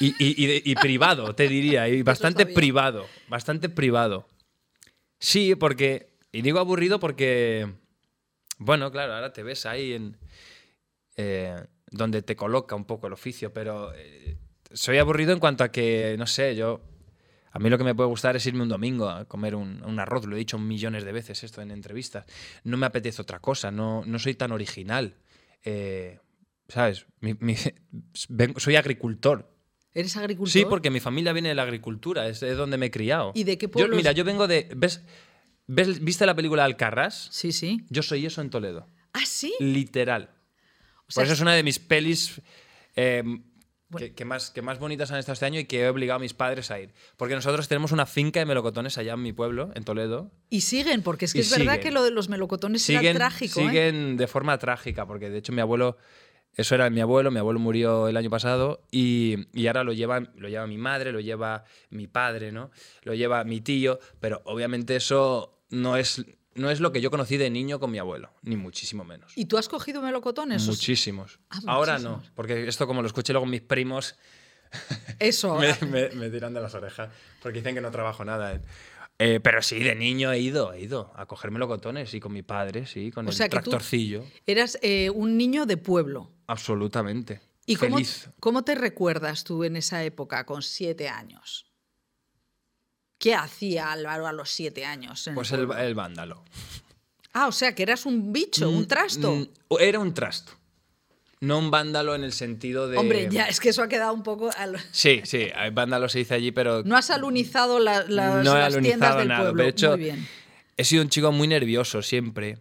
[0.02, 4.28] y- y- privado, te diría, y bastante privado, bastante privado.
[5.20, 7.68] Sí, porque, y digo aburrido porque,
[8.58, 10.18] bueno, claro, ahora te ves ahí en...
[11.16, 11.56] eh,
[11.90, 14.38] donde te coloca un poco el oficio, pero eh,
[14.74, 16.82] soy aburrido en cuanto a que, no sé, yo...
[17.58, 20.00] A mí lo que me puede gustar es irme un domingo a comer un, un
[20.00, 22.26] arroz, lo he dicho millones de veces esto en entrevistas.
[22.64, 25.16] No me apetece otra cosa, no, no soy tan original.
[25.66, 26.20] Eh,
[26.68, 27.08] ¿Sabes?
[27.20, 27.56] Mi- mi-
[28.30, 29.52] vengo- soy agricultor.
[29.92, 30.52] ¿Eres agricultor?
[30.52, 33.32] Sí, porque mi familia viene de la agricultura, es de donde me he criado.
[33.34, 33.98] ¿Y de qué pueblos?
[33.98, 34.70] mira, yo vengo de...
[34.76, 35.04] ¿ves,
[35.66, 37.30] ves, ¿Viste la película Alcarrás?
[37.32, 37.86] Sí, sí.
[37.90, 38.86] Yo soy eso en Toledo.
[39.14, 39.56] Ah, sí.
[39.60, 40.30] Literal.
[41.08, 42.40] O sea, Por eso es una de mis pelis
[42.96, 43.24] eh,
[43.90, 44.06] Bueno.
[44.06, 46.20] que, que más, que más bonitas han estado este año y que he obligado a
[46.20, 46.94] mis padres a ir.
[47.16, 50.30] Porque nosotros tenemos una finca de melocotones allá en mi pueblo, en Toledo.
[50.50, 53.60] Y siguen, porque es que es verdad que lo de los melocotones era Siguen, trágico.
[53.62, 53.64] ¿eh?
[53.64, 55.98] siguen de forma trágica, porque de hecho mi abuelo,
[56.56, 60.20] eso era mi abuelo, mi abuelo murió el año pasado y, y ahora lo lleva,
[60.36, 62.72] lo lleva mi madre, lo lleva mi padre, ¿no?
[63.04, 66.26] Lo lleva mi tío, pero obviamente eso no es,
[66.58, 69.32] no es lo que yo conocí de niño con mi abuelo, ni muchísimo menos.
[69.36, 70.66] ¿Y tú has cogido melocotones?
[70.68, 71.40] Muchísimos.
[71.50, 74.16] Ah, Ahora no, porque esto como lo escuché luego mis primos,
[75.20, 75.56] Eso.
[75.58, 77.10] me, me- me tiran de las orejas,
[77.42, 78.60] porque dicen que no trabajo nada.
[79.20, 79.40] eh.
[79.42, 82.86] Pero sí, de niño he ido, he ido a cogerme locotones y con mi padre,
[82.86, 84.24] sí, con O el sea que tú- tractorcillo.
[84.46, 86.32] Eras eh, un niño de pueblo.
[86.48, 87.42] Absolutamente.
[87.66, 88.30] ¿Y cómo, Feliz.
[88.40, 91.66] cómo te recuerdas tú en esa época, con siete años?
[93.20, 95.30] ¿Qué hacía Álvaro a los siete años?
[95.34, 96.44] Pues el, el vándalo.
[97.34, 99.32] Ah, o sea, que eras un bicho, un trasto.
[99.36, 99.48] Mm,
[99.80, 100.52] Era un trasto.
[101.40, 102.98] No un vándalo en el sentido de.
[102.98, 104.50] Hombre, ya, es que eso ha quedado un poco...
[104.58, 106.84] al- Sí, sí, vándalo se dice allí, pero.
[106.84, 109.42] No has alunizado la- las, no he las tiendas del nada.
[109.44, 109.64] pueblo.
[109.64, 110.28] De hecho, Muy bien.
[110.78, 112.58] he sido un chico muy nervioso siempre.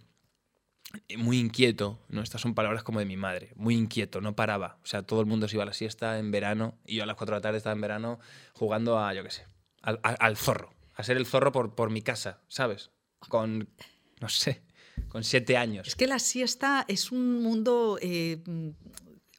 [1.18, 2.22] Muy inquieto, ¿no?
[2.22, 3.52] Estas son palabras como de mi madre.
[3.56, 4.78] Muy inquieto, no paraba.
[4.82, 7.06] O sea, todo el mundo se iba a la siesta en verano y yo a
[7.06, 8.18] las 4 de la tarde estaba en verano
[8.54, 9.44] jugando a, yo qué sé,
[9.86, 10.74] al, al zorro.
[10.94, 12.90] A ser el zorro por, por mi casa, ¿sabes?
[13.28, 13.68] Con,
[14.20, 14.62] no sé,
[15.08, 15.86] con 7 años.
[15.88, 18.42] Es que la siesta es un mundo eh,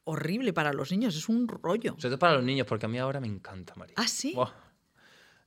[0.04, 1.92] horrible para los niños, es un rollo.
[1.98, 3.94] Sobre todo para los niños, porque a mí ahora me encanta, María.
[3.98, 4.34] ¿Ah, sí?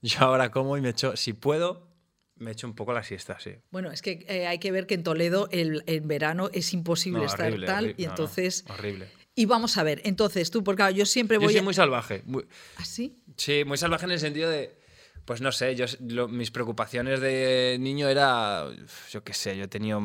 [0.01, 1.87] Yo ahora como y me echo, si puedo,
[2.35, 3.51] me echo un poco la siesta, sí.
[3.69, 7.19] Bueno, es que eh, hay que ver que en Toledo el, en verano es imposible
[7.21, 8.65] No, estar horrible, tal y no, no, entonces...
[8.67, 9.09] horrible.
[9.33, 11.53] Y vamos a ver, entonces tú, porque claro, yo siempre Yo voy...
[11.53, 12.21] soy a- muy salvaje.
[12.25, 13.23] muy- ¿Ah, sí?
[13.37, 14.77] sí, muy salvaje en el sentido de,
[15.25, 18.67] pues no sé, yo, lo- mis preocupaciones de niño era,
[19.11, 20.01] yo qué sé, yo he tenido,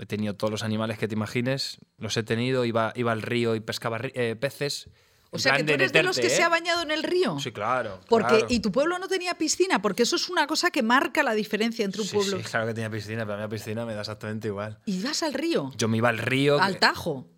[0.00, 3.54] he tenido todos los animales que te imagines, los he tenido, iba, iba al río
[3.54, 4.88] y pescaba eh, peces.
[5.32, 6.50] O sea, que tú eres de los que se ha ¿eh?
[6.50, 7.38] bañado en el río.
[7.40, 8.00] Sí, claro.
[8.08, 8.46] Porque, claro.
[8.48, 9.82] ¿Y tu pueblo no tenía piscina?
[9.82, 12.38] Porque eso es una cosa que marca la diferencia entre un Sí, pueblo...
[12.38, 14.78] sí, claro que tenía piscina, pero a mí la piscina me da exactamente igual.
[14.86, 16.58] Y vas al río, Yo me iba al río.
[16.60, 17.28] al Tajo.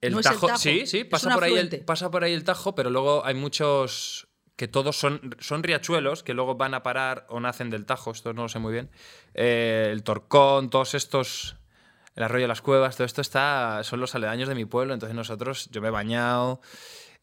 [0.00, 1.78] El No es el Tajo, sí, sí, es pasa un por, ahí el, afluente.
[1.84, 6.34] pasa por ahí el Tajo, pero luego hay muchos que todos son, son riachuelos que
[6.34, 8.90] luego van a parar o nacen del Tajo, esto no lo sé muy bien.
[9.34, 11.56] Eh, el Torcón, todos estos,
[12.14, 15.16] el Arroyo de las Cuevas, todo esto está, son los aledaños de mi pueblo, entonces
[15.16, 16.60] nosotros, yo me he bañado,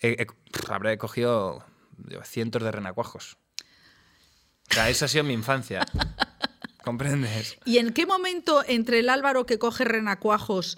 [0.02, 1.64] he- he- pff, habré cogido
[1.98, 3.38] digo, cientos de renacuajos.
[4.72, 5.86] O sea, esa ha sido mi infancia.
[6.84, 7.58] ¿Comprendes?
[7.66, 10.78] ¿Y en qué momento entre el Álvaro que coge renacuajos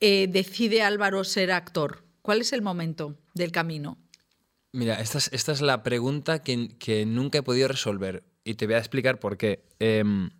[0.00, 2.04] eh, decide Álvaro ser actor?
[2.22, 3.96] ¿Cuál es el momento del camino?
[4.72, 8.66] Mira, esta es, esta es la pregunta que, que nunca he podido resolver y te
[8.66, 9.64] voy a explicar por qué.
[9.78, 10.30] Em,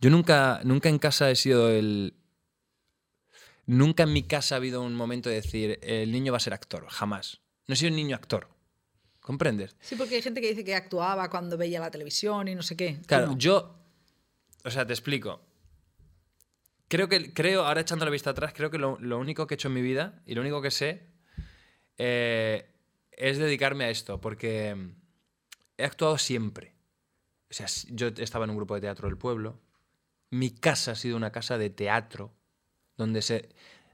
[0.00, 2.14] yo nunca, nunca en casa he sido el...
[3.66, 6.54] Nunca en mi casa ha habido un momento de decir, el niño va a ser
[6.54, 7.40] actor, jamás.
[7.68, 8.48] No he sido un niño actor.
[9.20, 9.76] ¿Comprendes?
[9.80, 12.76] Sí, porque hay gente que dice que actuaba cuando veía la televisión y no sé
[12.76, 13.00] qué.
[13.06, 13.38] Claro, no.
[13.38, 13.76] yo...
[14.64, 15.40] O sea, te explico.
[16.88, 19.56] Creo que, creo, ahora echando la vista atrás, creo que lo, lo único que he
[19.56, 21.10] hecho en mi vida y lo único que sé
[21.96, 22.66] eh,
[23.12, 24.94] es dedicarme a esto, porque mm,
[25.78, 26.74] he actuado siempre.
[27.50, 29.60] O sea, yo estaba en un grupo de teatro del pueblo.
[30.30, 32.32] Mi casa ha sido una casa de teatro,
[32.96, 33.48] donde se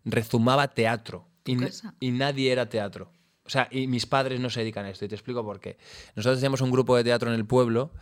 [0.04, 1.28] rezumaba teatro.
[1.42, 1.56] ¿Tu
[2.00, 3.12] Y, nadie era teatro.
[3.44, 5.04] O sea, y mis padres no se dedican a esto.
[5.04, 5.78] Y te explico por qué.
[6.16, 7.94] Nosotros teníamos un grupo de teatro en el pueblo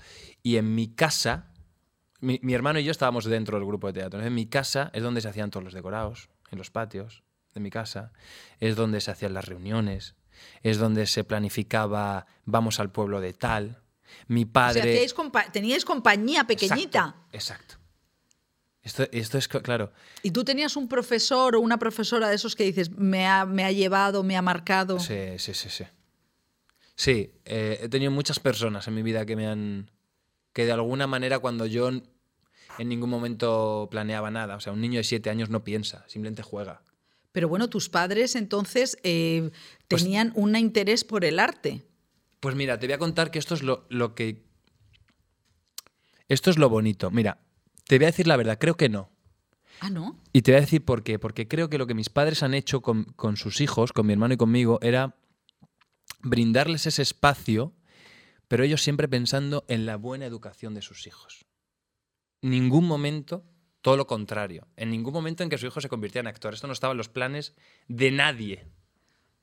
[0.43, 1.53] y en mi casa,
[2.21, 4.23] mi, mi hermano y yo estábamos dentro del grupo de teatro.
[4.23, 7.23] En mi casa es donde se hacían todos los decorados, en los patios
[7.53, 8.13] de mi casa.
[8.59, 10.17] Es donde se hacían las reuniones.
[10.63, 13.81] Es donde se planificaba, vamos al pueblo de tal.
[14.29, 14.81] Mi O sea, padre...
[14.81, 17.17] hacíais compa- teníais compañía pequeñita.
[17.33, 17.75] Exacto.
[17.75, 17.75] exacto.
[18.83, 19.93] Esto, esto es, claro.
[20.23, 23.65] Y tú tenías un profesor o una profesora de esos que dices, me ha, me
[23.65, 25.01] ha llevado, me ha marcado.
[25.01, 25.85] Sí, sí, sí, sí.
[26.95, 29.91] Sí, eh, he tenido muchas personas en mi vida que me han...
[30.53, 34.99] que de alguna manera cuando yo en ningún momento planeaba nada, o sea, un niño
[34.99, 36.83] de siete años no piensa, simplemente juega.
[37.35, 39.51] Pero bueno, tus padres entonces eh,
[39.89, 41.83] Pues- tenían un interés por el arte.
[42.39, 44.45] Pues mira, te voy a contar que esto es lo, lo que...
[46.29, 47.11] Esto es lo bonito.
[47.11, 47.41] Mira,
[47.89, 49.11] te voy a decir la verdad, creo que no.
[49.81, 50.17] Ah, ¿no?
[50.33, 51.19] Y te voy a decir por qué.
[51.19, 54.13] Porque creo que lo que mis padres han hecho con, con sus hijos, con mi
[54.13, 55.17] hermano y conmigo, era
[56.21, 57.73] brindarles ese espacio,
[58.47, 61.47] pero ellos siempre pensando en la buena educación de sus hijos.
[62.43, 63.45] Ningún momento,
[63.85, 66.55] todo lo contrario, en ningún momento en que su hijo se convirtiera en actor.
[66.55, 67.53] Esto no estaba en los planes
[67.87, 68.65] de nadie.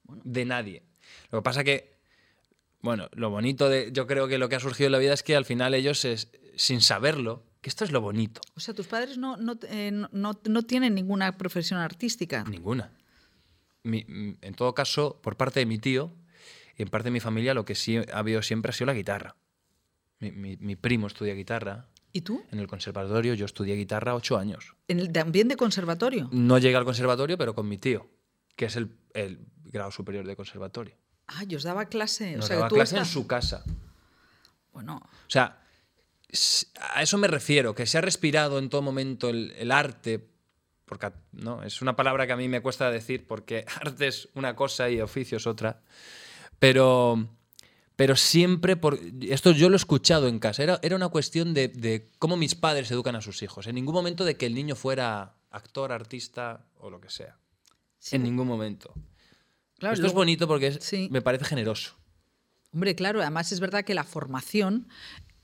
[0.08, 0.82] De nadie.
[1.30, 1.94] Lo que pasa que,
[2.82, 5.22] bueno, lo bonito de, yo creo que lo que ha surgido en la vida es
[5.22, 8.42] que al final ellos, es- sin saberlo, que esto es lo bonito.
[8.56, 10.10] O sea, tus padres no, no, eh, no-
[10.44, 12.44] no- tienen ninguna profesión artística.
[12.46, 12.92] Ninguna.
[13.84, 16.12] Mi- m- en todo caso, por parte de mi tío
[16.78, 18.96] y en parte de mi familia, lo que sí ha habido siempre ha sido la
[18.96, 19.36] guitarra.
[20.20, 22.44] Mi, mi- mi primo estudia guitarra ¿Y tú?
[22.52, 24.76] en el conservatorio, yo estudié guitarra ocho años.
[24.88, 26.30] ¿En el, ¿También de conservatorio?
[26.32, 28.10] No llegué al conservatorio, pero con mi tío,
[28.56, 30.96] que es el, el grado superior de conservatorio.
[31.28, 32.36] Ah, yo os daba clase.
[32.36, 33.64] Nos o sea, daba tú clase en estás- su casa.
[34.74, 35.62] Bueno, O sea,
[36.94, 40.28] a eso me refiero, que se ha respirado en todo momento el, el arte,
[40.86, 41.64] porque ¿no?
[41.64, 45.00] es una palabra que a mí me cuesta decir porque arte es una cosa y
[45.02, 45.82] oficio es otra,
[46.60, 47.28] pero,
[48.02, 51.68] pero siempre, por, esto yo lo he escuchado en casa, era, era una cuestión de,
[51.68, 54.76] de cómo mis padres educan a sus hijos, en ningún momento de que el niño
[54.76, 57.38] fuera actor, artista o lo que sea,
[58.00, 58.92] sí, en ningún momento.
[59.78, 61.10] claro, Esto es bonito porque es- Sí.
[61.12, 61.94] me parece generoso.
[62.74, 64.88] Hombre, claro, además es verdad que la formación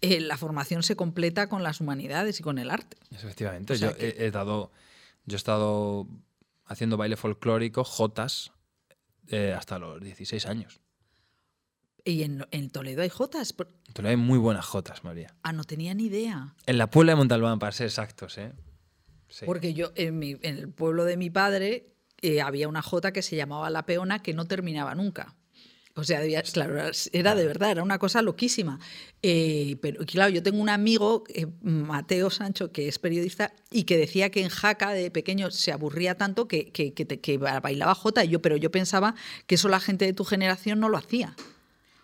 [0.01, 2.97] eh, la formación se completa con las humanidades y con el arte.
[3.11, 3.73] Efectivamente.
[3.73, 4.71] O sea yo que- he, he dado.
[5.27, 6.07] Yo he estado
[6.65, 8.51] haciendo baile folclórico, jotas,
[9.27, 10.79] eh, hasta los 16 años.
[12.09, 13.51] Y en, en Toledo hay jotas.
[13.51, 15.35] Por- Entonces hay muy buenas jotas, María.
[15.43, 16.55] Ah, no tenía ni idea.
[16.65, 18.53] En la Puebla de Montalbán, para ser exactos, ¿eh?
[19.27, 19.45] Sí.
[19.45, 23.21] Porque yo, en, mi- en el pueblo de mi padre, eh, había una jota que
[23.21, 25.35] se llamaba La Peona que no terminaba nunca.
[25.95, 26.79] O sea, debía- claro,
[27.11, 28.79] era- de verdad, era una cosa loquísima.
[29.21, 33.97] Eh, pero claro, yo tengo un amigo, eh, Mateo Sancho, que es periodista, y que
[33.97, 38.23] decía que en Jaca de pequeño se aburría tanto que, que- que que bailaba jota.
[38.23, 39.13] Y yo, pero yo pensaba
[39.45, 41.35] que eso la gente de tu generación no lo hacía.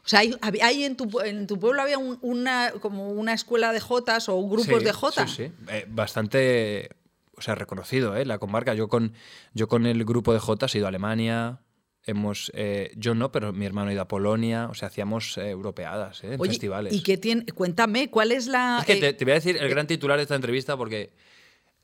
[0.06, 3.72] O sea, hay, hay en, tu, en tu pueblo había un- una, como una escuela
[3.72, 5.32] de jotas o grupos Sí, de jotas.
[5.32, 5.52] Sí, sí.
[5.70, 6.90] Eh, bastante,
[7.38, 8.26] o sea, reconocido, ¿eh?
[8.26, 8.74] La comarca.
[8.74, 9.14] Yo con,
[9.54, 11.62] yo con el grupo de Jotas he ido a Alemania.
[12.06, 14.68] Hemos, eh, yo no, pero mi hermano ha ido a Polonia.
[14.70, 16.34] O sea, hacíamos eh, europeadas, ¿eh?
[16.34, 16.94] En Oye, festivales.
[16.94, 17.46] ¿y qué tiene?
[17.46, 18.80] Cuéntame, ¿cuál es la...?
[18.82, 21.14] Es que eh, te, te voy a decir el gran titular de esta entrevista porque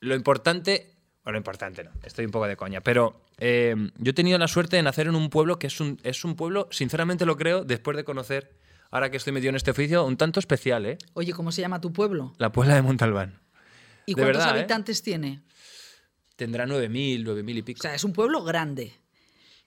[0.01, 0.93] lo importante,
[1.31, 4.75] lo importante no, estoy un poco de coña, pero eh, yo he tenido la suerte
[4.77, 7.95] de nacer en un pueblo que es un, es un pueblo, sinceramente lo creo, después
[7.97, 8.55] de conocer,
[8.91, 10.97] ahora que estoy metido en este oficio, un tanto especial, ¿eh?
[11.13, 12.33] Oye, ¿cómo se llama tu pueblo?
[12.37, 13.39] La Puebla de Montalbán.
[14.05, 14.59] ¿Y De cuántos verdad, ¿eh?
[14.59, 15.41] habitantes tiene?
[16.35, 17.79] Tendrá 9.000, 9.000 y pico.
[17.79, 18.93] O sea, es un pueblo grande.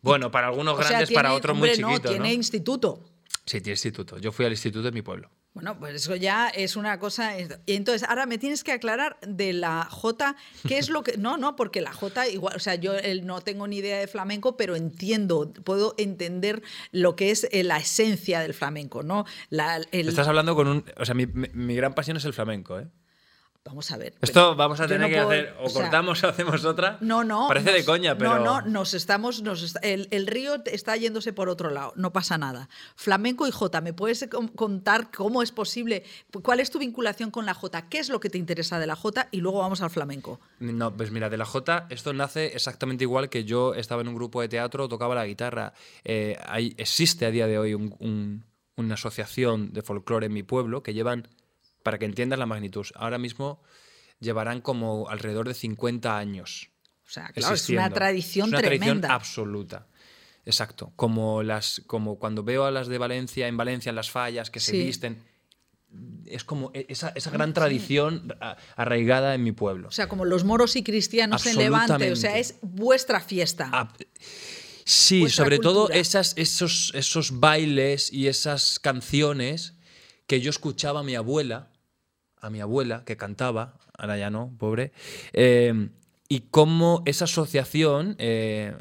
[0.00, 2.34] bueno, para algunos O sea, grandes, tiene- para otros hombre, muy chiquitos, no, tiene ¿no?
[2.34, 3.04] instituto.
[3.44, 4.18] Sí, tiene instituto.
[4.18, 5.30] Yo fui al instituto de mi pueblo.
[5.54, 7.34] Bueno, pues eso ya es una cosa.
[7.66, 10.34] Entonces, ahora me tienes que aclarar de la J,
[10.66, 11.18] ¿qué es lo que.?
[11.18, 14.06] No, no, porque la J, igual, o sea, yo eh, no tengo ni idea de
[14.06, 19.26] flamenco, pero entiendo, puedo entender lo que es eh, la esencia del flamenco, ¿no?
[19.50, 20.84] La, Estás hablando con un...
[20.96, 22.86] O sea, mi- mi gran pasión es el flamenco, ¿eh?
[23.64, 24.14] Vamos a ver.
[24.20, 26.98] Esto vamos a tener no que puedo- hacer, o, o sea, cortamos o hacemos otra.
[27.00, 27.46] No, no.
[27.46, 28.40] Parece de coña, pero.
[28.40, 29.40] No, no, nos estamos.
[29.42, 32.68] Nos está- el, el río está yéndose por otro lado, no pasa nada.
[32.96, 36.02] Flamenco y Jota, ¿me puedes contar cómo es posible?
[36.42, 37.88] ¿Cuál es tu vinculación con la Jota?
[37.88, 39.28] ¿Qué es lo que te interesa de la Jota?
[39.30, 40.40] Y luego vamos al flamenco.
[40.58, 44.16] No, pues mira, de la J, esto nace exactamente igual que yo estaba en un
[44.16, 45.72] grupo de teatro, tocaba la guitarra.
[46.04, 48.44] Eh, hay, existe a día de hoy un- un-
[48.76, 51.28] una asociación de folclore en mi pueblo que llevan,
[51.82, 53.62] para que entiendas la magnitud, ahora mismo
[54.20, 56.70] llevarán como alrededor de 50 años.
[57.06, 59.14] O sea, claro, es una tradición Es una tradición tremenda.
[59.14, 59.86] absoluta.
[60.44, 60.92] Exacto.
[60.96, 64.60] Como, las, como cuando veo a las de Valencia, en Valencia, en las fallas, que
[64.60, 65.22] se visten.
[66.24, 68.34] Es como e- esa, esa gran tradición
[68.76, 69.88] arraigada en mi pueblo.
[69.88, 72.10] O sea, como los moros y cristianos en Levante.
[72.12, 73.92] O sea, es vuestra fiesta.
[74.84, 79.74] Sí, vuestra sobre todo esas, esos, esos bailes y esas canciones
[80.26, 81.70] que yo escuchaba a mi abuela,
[82.42, 84.92] a mi abuela que cantaba, ahora ya no, pobre,
[85.32, 85.88] eh,
[86.28, 88.74] y cómo esa asociación eh,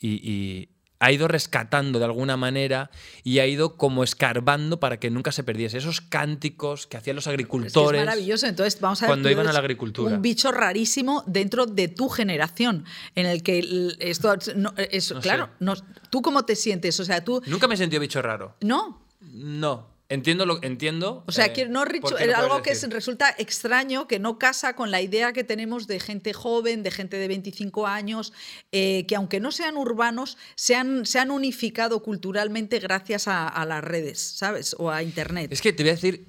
[0.00, 2.90] y, y ha ido rescatando de alguna manera
[3.24, 5.76] y ha ido como escarbando para que nunca se perdiese.
[5.78, 8.00] Esos cánticos que hacían los Es que es agricultores.
[8.00, 8.46] maravilloso.
[8.46, 9.08] Entonces, vamos a ver.
[9.10, 10.14] cuando iban a la agricultura.
[10.14, 12.84] Un bicho rarísimo dentro de tu generación,
[13.16, 14.34] en el que esto.
[14.54, 15.22] no, es, No sé.
[15.28, 15.74] claro, no-
[16.08, 16.98] ¿tú cómo te sientes?
[17.00, 17.42] O sea, tú.
[17.48, 18.54] Nunca me he sentido bicho raro.
[18.60, 19.04] No.
[19.20, 19.91] No.
[20.12, 21.24] Entiendo lo entiendo.
[21.26, 22.88] O sea, eh, que no, Richo, puedes algo que decir.
[22.88, 26.90] es- resulta extraño, que no casa con la idea que tenemos de gente joven, de
[26.90, 28.32] gente de 25 años,
[28.72, 33.64] eh, que aunque no sean urbanos, se han, se han unificado culturalmente gracias a, a
[33.64, 34.76] las redes, ¿sabes?
[34.78, 35.50] O a Internet.
[35.52, 36.26] Es que te voy a decir,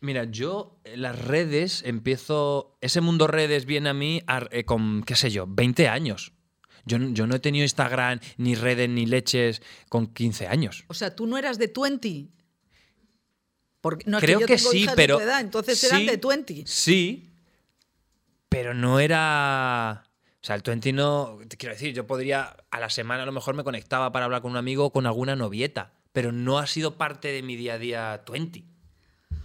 [0.00, 2.78] mira, yo en las redes empiezo.
[2.80, 6.32] Ese mundo redes viene a mí a- eh, con, qué sé yo, 20 años.
[6.88, 10.84] Yo, yo no he tenido Instagram, ni redes, ni leches con 15 años.
[10.86, 12.28] O sea, tú no eras de 20.
[13.80, 15.18] Porque, no, es Creo yo que, tengo sí, pero.
[15.18, 16.62] De tu edad, entonces eran sí, de 20.
[16.66, 17.30] Sí,
[18.48, 20.04] pero no era.
[20.42, 21.38] O sea, el 20 no.
[21.48, 22.56] Te quiero decir, yo podría.
[22.70, 25.06] A la semana a lo mejor me conectaba para hablar con un amigo o con
[25.06, 28.64] alguna novieta, pero no ha sido parte de mi día a día 20.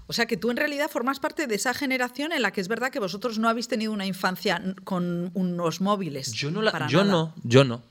[0.08, 2.68] O sea, que tú en realidad formas parte de esa generación en la que es
[2.68, 6.34] verdad que vosotros no habéis tenido una infancia con unos móviles.
[6.34, 7.12] Yo no, la- para yo nada.
[7.12, 7.82] no, yo no.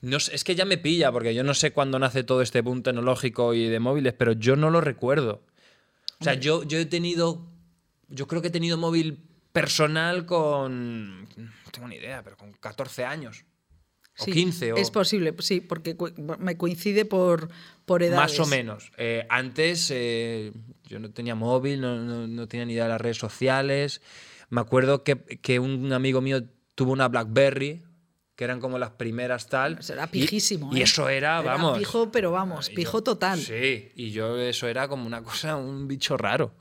[0.00, 2.82] No es que ya me pilla, porque yo no sé cuándo nace todo este boom
[2.82, 5.42] tecnológico y de móviles, pero yo no lo recuerdo.
[6.30, 7.46] O sea, yo, yo he tenido.
[8.08, 9.18] Yo creo que he tenido móvil
[9.52, 11.22] personal con.
[11.36, 13.44] No tengo ni idea, pero con 14 años.
[14.18, 15.96] O Sí, 15, o Es posible, sí, porque
[16.38, 17.48] me coincide por,
[17.84, 18.38] por edades.
[18.38, 18.92] más o menos.
[18.96, 20.52] Eh, antes eh,
[20.84, 24.00] yo no tenía móvil, no, no- no tenía ni idea de las redes sociales.
[24.50, 26.44] Me acuerdo que, que un amigo mío
[26.76, 27.82] tuvo una Blackberry,
[28.36, 29.78] que eran como las primeras tal.
[29.78, 30.84] Eso era y- pijísimo, Y, ¿eh?
[30.84, 31.78] eso era, Era vamos.
[31.78, 33.40] pijo, pero vamos, y yo- pijo total.
[33.40, 36.52] Sí, y yo eso era como una cosa, un bicho raro.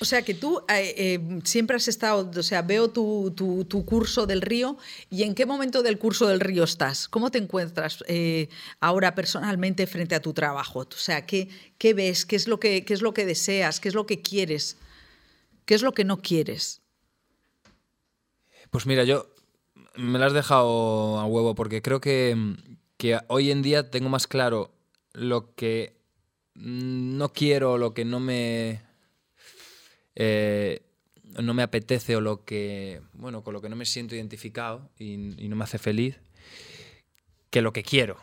[0.00, 3.86] O sea que tú eh, eh, siempre has estado, o sea, veo tu, tu- tu
[3.86, 4.76] curso del río
[5.08, 7.08] y en qué momento del curso del río estás.
[7.08, 8.50] ¿Cómo te encuentras eh,
[8.80, 10.80] ahora personalmente frente a tu trabajo?
[10.80, 11.48] O sea, ¿qué,
[11.78, 12.26] qué ves?
[12.26, 13.80] ¿Qué es, lo que, ¿Qué es lo que deseas?
[13.80, 14.76] ¿Qué es lo que quieres?
[15.64, 16.82] ¿Qué es lo que no quieres?
[18.70, 19.30] Pues mira, yo
[19.98, 22.36] me lo has dejado a huevo porque creo que,
[22.96, 24.70] que hoy en día tengo más claro
[25.12, 25.96] lo que
[26.54, 28.80] no quiero, lo que no me...
[30.14, 30.82] eh,
[31.42, 35.16] no me apetece o lo que, bueno, con lo que no me siento identificado y,
[35.16, 36.18] no me hace feliz,
[37.50, 38.18] que lo que quiero.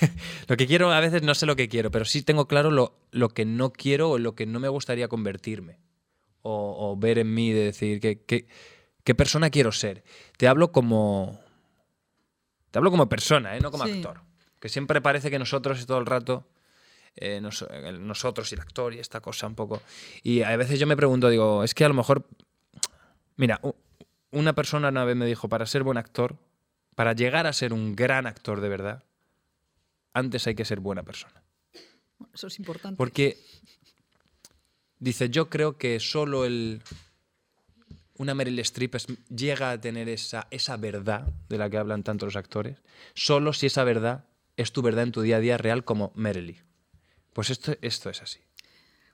[0.48, 2.96] lo que quiero, a veces no sé lo que quiero, pero sí tengo claro lo,
[3.10, 5.78] lo que no quiero o lo que no me gustaría convertirme.
[6.42, 8.46] O, o ver en mí, de decir, que-
[9.04, 10.02] ¿qué persona quiero ser?
[10.36, 11.40] Te hablo como...
[12.70, 13.60] Te hablo como persona, ¿eh?
[13.60, 13.92] no como Sí.
[13.92, 14.20] actor.
[14.58, 16.48] Que siempre parece que nosotros todo el rato...
[17.16, 17.64] eh, nos-
[18.00, 19.80] nosotros y el actor y esta cosa un poco.
[20.24, 22.26] Y a veces yo me pregunto, digo, es que a lo mejor
[23.36, 23.60] Mira,
[24.30, 26.36] una persona una vez me dijo, para ser buen actor,
[26.94, 29.02] para llegar a ser un gran actor de verdad,
[30.12, 31.42] antes hay que ser buena persona.
[32.32, 32.96] Eso es importante.
[32.96, 33.36] Porque,
[34.98, 36.80] dice, yo creo que solo el...
[38.16, 38.94] Una Meryl Streep
[39.28, 42.78] llega a tener esa, esa verdad de la que hablan tanto los actores,
[43.14, 46.62] solo si esa verdad es tu verdad en tu día a día real como Meryl.
[47.32, 48.40] Pues esto, esto es así.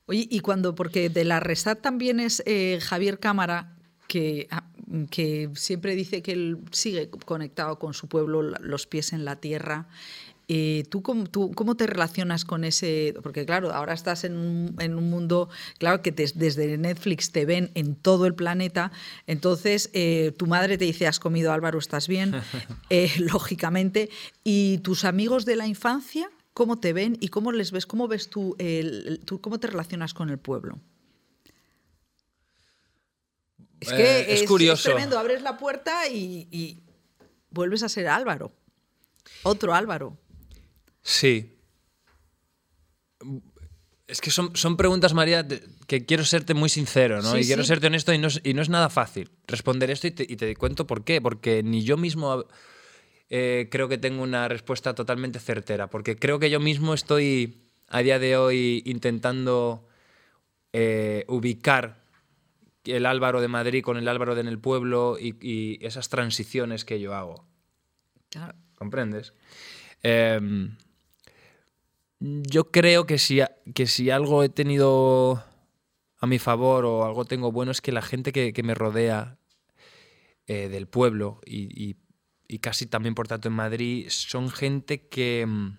[0.06, 3.76] Oye, y cuando, porque de la Resat también es eh, Javier Cámara,
[4.08, 4.68] que, ah,
[5.08, 9.88] que siempre dice que él sigue conectado con su pueblo, los pies en la tierra.
[10.52, 13.14] Eh, ¿tú, cómo, tú cómo te relacionas con ese?
[13.22, 15.48] Porque claro, ahora estás en un, en un mundo,
[15.78, 18.90] claro que te- desde Netflix te ven en todo el planeta,
[19.28, 22.34] entonces eh, tu madre te dice, has comido Álvaro, estás bien,
[22.90, 24.10] eh, lógicamente,
[24.42, 27.86] y tus amigos de la infancia, ¿cómo te ven y cómo les ves?
[27.86, 30.80] ¿Cómo ves tú, el- tú cómo te relacionas con el pueblo?
[33.78, 34.90] Es que es curioso.
[34.90, 36.80] tremendo, abres la puerta y, y
[37.50, 38.50] vuelves a ser Álvaro,
[39.44, 40.18] otro Álvaro.
[41.02, 41.56] Sí.
[44.06, 45.46] Es que son, son preguntas, María,
[45.86, 47.32] que quiero serte muy sincero, ¿no?
[47.32, 47.68] Sí, y quiero sí.
[47.68, 50.36] serte honesto y no, es, y no es nada fácil responder esto y te, y
[50.36, 51.20] te cuento por qué.
[51.20, 52.44] Porque ni yo mismo
[53.28, 55.88] eh, creo que tengo una respuesta totalmente certera.
[55.88, 59.86] Porque creo que yo mismo estoy a día de hoy intentando
[60.72, 62.00] eh, ubicar
[62.84, 66.84] el Álvaro de Madrid con el Álvaro de en el pueblo y, y esas transiciones
[66.84, 67.46] que yo hago.
[68.30, 68.54] Claro.
[68.74, 69.34] ¿Comprendes?
[70.02, 70.76] Em,
[72.20, 73.40] yo creo que si,
[73.74, 75.42] que si algo he tenido
[76.18, 79.38] a mi favor o algo tengo bueno es que la gente que, que me rodea
[80.46, 81.90] eh, del pueblo y,
[82.46, 85.78] y- casi también por tanto en Madrid son gente que, mm,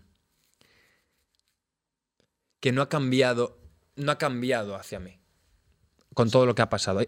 [2.61, 3.59] que no ha cambiado,
[3.95, 5.19] no ha cambiado hacia mí
[6.13, 6.99] con todo lo que ha pasado.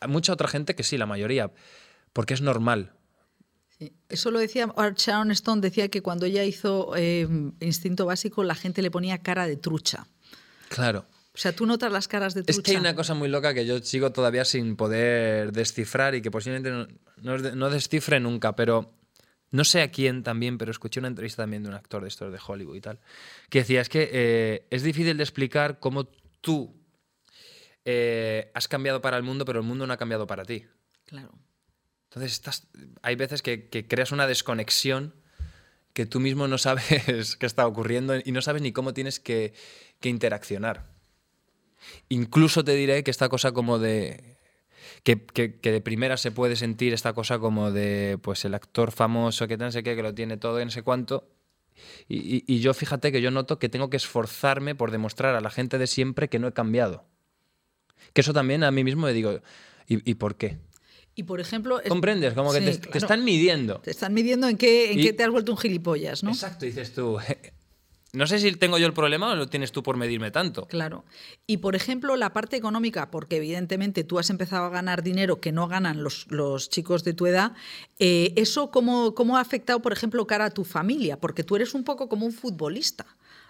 [0.00, 1.52] Hay mucha otra gente que sí, la mayoría,
[2.12, 2.92] porque es normal.
[4.08, 7.28] Eso lo decía Sharon Stone, decía que cuando ella hizo eh,
[7.60, 10.06] Instinto Básico la gente le ponía cara de trucha.
[10.68, 11.06] Claro.
[11.34, 12.60] O sea, tú notas las caras de trucha.
[12.60, 16.22] Es que hay una cosa muy loca que yo sigo todavía sin poder descifrar y
[16.22, 16.70] que posiblemente
[17.22, 18.94] no, no descifre nunca, pero
[19.54, 22.32] no sé a quién también, pero escuché una entrevista también de un actor de estos
[22.32, 22.98] de Hollywood y tal,
[23.48, 26.08] que decía, es que eh, es difícil de explicar cómo
[26.40, 26.74] tú
[27.84, 30.66] eh, has cambiado para el mundo, pero el mundo no ha cambiado para ti.
[31.06, 31.30] Claro.
[32.14, 32.68] Entonces,
[33.02, 35.14] hay veces que, que creas una desconexión
[35.92, 39.52] que tú mismo no sabes qué está ocurriendo y no sabes ni cómo tienes que,
[40.00, 40.92] que interaccionar.
[42.08, 44.36] Incluso te diré que esta cosa como de...
[45.02, 48.90] Que, que- que de primera se puede sentir esta cosa como de, pues el actor
[48.92, 51.28] famoso que no sé qué, que lo tiene todo y no sé cuánto.
[52.08, 55.78] Y, yo fíjate que yo noto que tengo que esforzarme por demostrar a la gente
[55.78, 57.04] de siempre que no he cambiado.
[58.12, 59.40] Que eso también a mí mismo me digo,
[59.86, 60.58] ¿y, y por qué?
[61.14, 61.80] Y por ejemplo.
[61.80, 62.34] es- ¿Comprendes?
[62.34, 63.78] Como que Sí, te, están midiendo.
[63.80, 66.30] Te están midiendo en qué, en Y- qué te has vuelto un gilipollas, ¿no?
[66.30, 67.18] Exacto, dices tú.
[68.12, 70.68] No sé si tengo yo el problema o lo tienes tú por medirme tanto.
[70.68, 71.04] Claro.
[71.48, 75.50] Y por ejemplo, la parte económica, porque evidentemente tú has empezado a ganar dinero que
[75.50, 77.54] no ganan los, los chicos de tu edad,
[77.98, 81.18] eh, ¿eso cómo, cómo ha afectado, por ejemplo, cara a tu familia?
[81.18, 83.04] Porque tú eres un poco como un futbolista.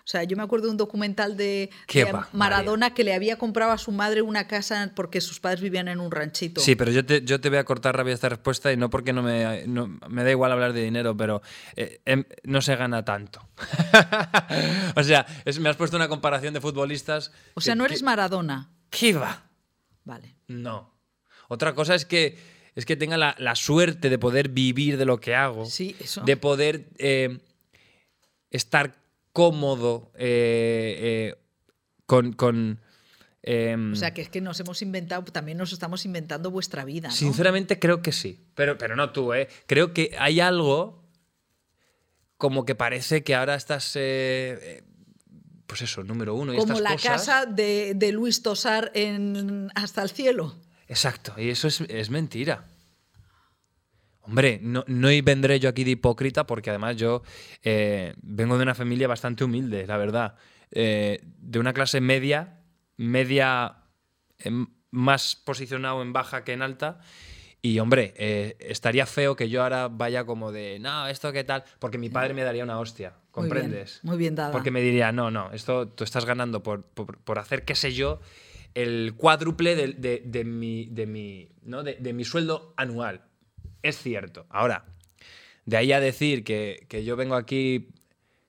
[0.05, 3.15] O sea, yo me acuerdo de un documental de, ¿Qué de va, Maradona que le
[3.15, 6.61] había comprado a su madre una casa porque sus padres vivían en un ranchito.
[6.61, 9.15] Sí, pero yo te, yo te voy a cortar rápido esta respuesta y no porque
[9.15, 11.41] no me, no- me da igual hablar de dinero, pero
[11.75, 13.49] eh, em, no se gana tanto.
[14.97, 17.33] o sea, es- me has puesto una comparación de futbolistas.
[17.55, 18.71] O sea, que- no eres que- Maradona.
[18.91, 19.45] ¿Qué va?
[20.05, 20.37] Vale.
[20.49, 20.93] No.
[21.49, 22.37] Otra cosa es que,
[22.75, 25.65] es que tenga la, la suerte de poder vivir de lo que hago.
[25.65, 26.21] Sí, eso.
[26.25, 27.39] De poder eh,
[28.51, 29.03] estar
[29.35, 31.35] cómodo eh, eh,
[32.07, 32.33] con...
[32.33, 32.81] con,
[33.43, 37.09] em, O sea, que es que nos hemos inventado, también nos estamos inventando vuestra vida.
[37.09, 37.15] ¿no?
[37.15, 38.47] Sinceramente creo que sí.
[38.55, 39.49] Pero, pero no tú, ¿eh?
[39.67, 41.05] Creo que hay algo
[42.39, 43.93] como que parece que ahora estás...
[43.97, 44.85] eh,
[45.67, 46.53] pues eso, número uno.
[46.55, 47.11] Y Como estas la cosas.
[47.13, 50.55] casa de, de Luis Tosar en Hasta el cielo.
[50.87, 52.65] Exacto, y eso es, es mentira.
[54.27, 57.23] Hombre, no, no vendré yo aquí de hipócrita porque además yo
[57.63, 60.35] eh, vengo de una familia bastante humilde, la verdad.
[60.71, 62.61] Eh, de una clase media,
[62.97, 63.77] media
[64.39, 67.01] em, más posicionado en baja que en alta.
[67.61, 71.65] Y hombre, eh, estaría feo que yo ahora vaya como de, no, esto qué tal,
[71.79, 74.01] porque mi padre me daría una hostia, ¿comprendes?
[74.03, 74.53] Muy bien, muy bien dada.
[74.53, 77.95] Porque me diría, no, no, esto tú estás ganando por, por, por hacer, qué sé
[77.95, 78.21] yo,
[78.75, 81.83] el cuádruple de, de, de mi, de, mi, ¿no?
[81.83, 83.23] de mi sueldo anual.
[83.85, 84.47] Es cierto.
[84.49, 84.87] Ahora,
[85.67, 87.89] de ahí a decir que, que yo vengo aquí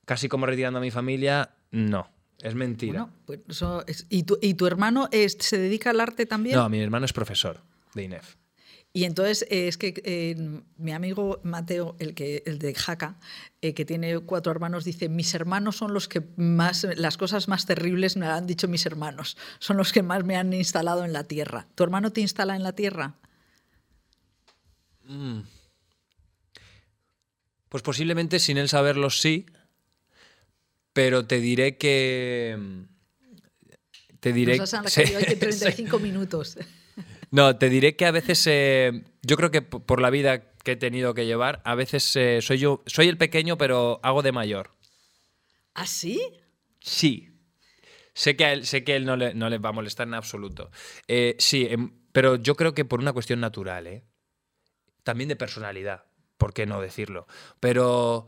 [0.05, 2.09] casi como retirando a mi familia, no.
[2.41, 3.03] Es mentira.
[3.03, 6.55] Bueno, pues eso es- ¿y, tu, ¿Y tu hermano es- se dedica al arte también?
[6.55, 7.61] No, mi hermano es profesor
[7.93, 8.36] de INEF.
[8.93, 10.36] Y entonces eh, es que eh,
[10.77, 13.17] mi amigo Mateo, el, que, el de Jaca,
[13.61, 17.65] eh, que tiene cuatro hermanos, dice, mis hermanos son los que más, las cosas más
[17.65, 21.25] terribles me han dicho mis hermanos, son los que más me han instalado en la
[21.25, 21.67] tierra.
[21.75, 23.15] ¿Tu hermano te instala en la tierra?
[27.70, 29.45] Pues posiblemente sin él saberlo sí,
[30.93, 32.58] pero te diré que...
[34.20, 34.58] Te diré...
[34.58, 35.38] Nos has sí, sacado hoy que sí.
[35.38, 36.58] 35 minutos.
[37.32, 40.76] No, te diré que a veces, eh, yo creo que por la vida que he
[40.78, 44.72] tenido que llevar, a veces eh, soy yo, soy el pequeño, pero hago de mayor.
[45.74, 46.22] ¿Ah, sí?
[46.80, 47.30] Sí.
[48.14, 50.14] Sé que a él, sé que él no, le, no le va a molestar en
[50.14, 50.72] absoluto.
[51.10, 54.06] Eh, sí, em, pero yo creo que por una cuestión natural, ¿eh?
[55.06, 56.03] También de personalidad,
[56.38, 57.28] ¿por qué no decirlo?
[57.60, 58.26] Pero,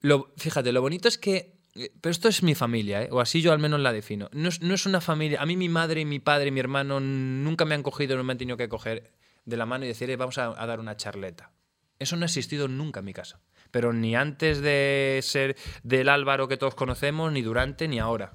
[0.00, 1.60] lo, fíjate, lo bonito es que...
[1.74, 3.08] eh, Pero esto es mi familia, ¿eh?
[3.12, 4.30] o así yo al menos la defino.
[4.32, 5.42] No es, no es una familia...
[5.42, 8.38] A mí mi madre, mi padre mi hermano nunca me han cogido, no me han
[8.38, 9.12] tenido que coger
[9.44, 11.52] de la mano y decir, "Eh, vamos a, a dar una charleta.
[11.98, 13.42] Eso no ha existido nunca en mi casa.
[13.70, 18.32] Pero ni antes de ser del Álvaro que todos conocemos, ni durante, ni ahora.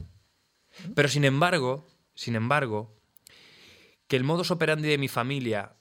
[0.94, 2.96] Pero sin embargo, sin embargo,
[4.08, 5.78] que el modus operandi de mi familia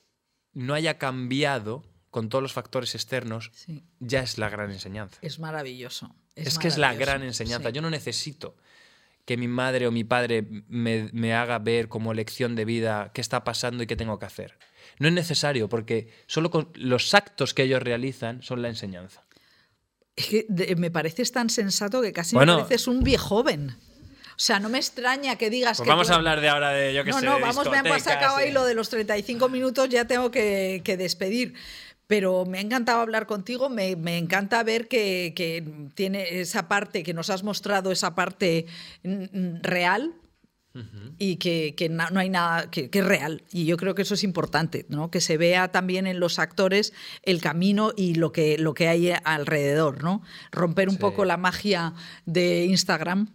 [0.54, 3.84] no haya cambiado con todos los factores externos, Sí.
[4.00, 5.18] ya es la gran enseñanza.
[5.20, 6.14] Es maravilloso.
[6.36, 7.68] Es, que es la gran enseñanza.
[7.68, 7.74] sí.
[7.74, 8.56] Yo no necesito
[9.24, 13.20] que mi madre o mi padre me, me haga ver como lección de vida qué
[13.20, 14.58] está pasando y qué tengo que hacer.
[14.98, 19.24] No es necesario, porque solo con los actos que ellos realizan son la enseñanza.
[20.14, 20.46] Es que
[20.76, 22.56] me pareces tan sensato que casi Bueno.
[22.58, 23.70] me pareces un viejoven.
[23.70, 23.74] O
[24.36, 26.92] sea, no me extraña que digas Pues que vamos tú- a hablar de ahora de,
[26.94, 30.06] yo no, sé, no, vamos, me discotecas, sacado ahí lo de los 35 minutos, ya
[30.06, 31.54] tengo que, que despedir.
[32.06, 35.64] Pero me ha encantado hablar contigo, me, me encanta ver que, que
[35.94, 38.66] tiene esa parte, que nos has mostrado esa parte
[39.04, 40.12] mm, mm, real
[41.18, 43.44] y que, no hay nada, que, que es real.
[43.52, 45.08] Y yo creo que eso es importante, ¿no?
[45.10, 49.12] que se vea también en los actores el camino y lo que, lo que hay
[49.24, 50.02] alrededor.
[50.02, 50.20] ¿no?
[50.50, 51.00] Romper un Sí.
[51.00, 51.94] poco la magia
[52.26, 53.28] de Instagram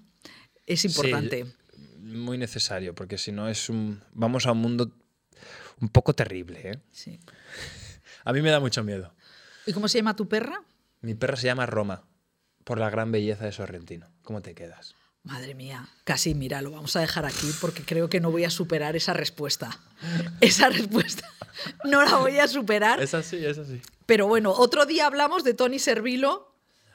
[0.70, 1.45] es importante.
[1.45, 4.01] Sí, muy necesario, porque si no es un.
[4.13, 4.91] Vamos a un mundo
[5.82, 6.61] un poco terrible.
[6.63, 6.80] ¿eh?
[6.91, 7.20] Sí.
[8.24, 9.13] A mí me da mucho miedo.
[9.65, 10.63] ¿Y cómo se llama tu perra?
[11.01, 12.03] Mi perra se llama Roma,
[12.63, 14.07] por la gran belleza de Sorrentino.
[14.24, 14.95] ¿Cómo te quedas?
[15.24, 18.49] Madre mía, casi mira, lo vamos a dejar aquí porque creo que no voy a
[18.49, 19.80] superar esa respuesta.
[20.41, 21.28] Esa respuesta
[21.84, 23.01] no la voy a superar.
[23.01, 23.82] Es así, es así.
[24.05, 26.49] Pero bueno, otro día hablamos de Tony Servilo.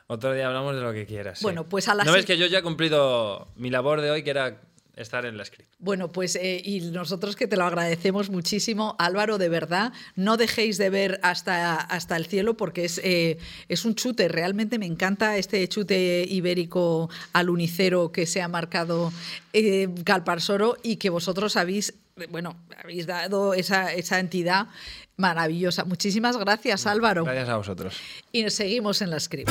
[0.07, 1.39] Otro día hablamos de lo que quieras.
[1.39, 1.45] sí.
[1.45, 4.23] Bueno, pues a la ¿No ves que yo ya he cumplido mi labor de hoy,
[4.23, 4.61] que era
[4.97, 5.73] estar en la script?
[5.79, 10.79] Bueno, pues eh, y nosotros que te lo agradecemos muchísimo, Álvaro, de verdad, no dejéis
[10.79, 13.39] de ver hasta, hasta el cielo porque es, eh,
[13.69, 19.13] es un chute, realmente me encanta este chute ibérico al unicero que se ha marcado
[19.53, 21.95] eh, Calparsoro y que vosotros habéis,
[22.29, 24.69] bueno, habéis dado esa, esa entidad
[25.17, 25.85] maravillosa.
[25.85, 27.25] Muchísimas gracias, Álvaro.
[27.25, 27.97] Gracias a vosotros.
[28.33, 29.51] Y nos seguimos en la script.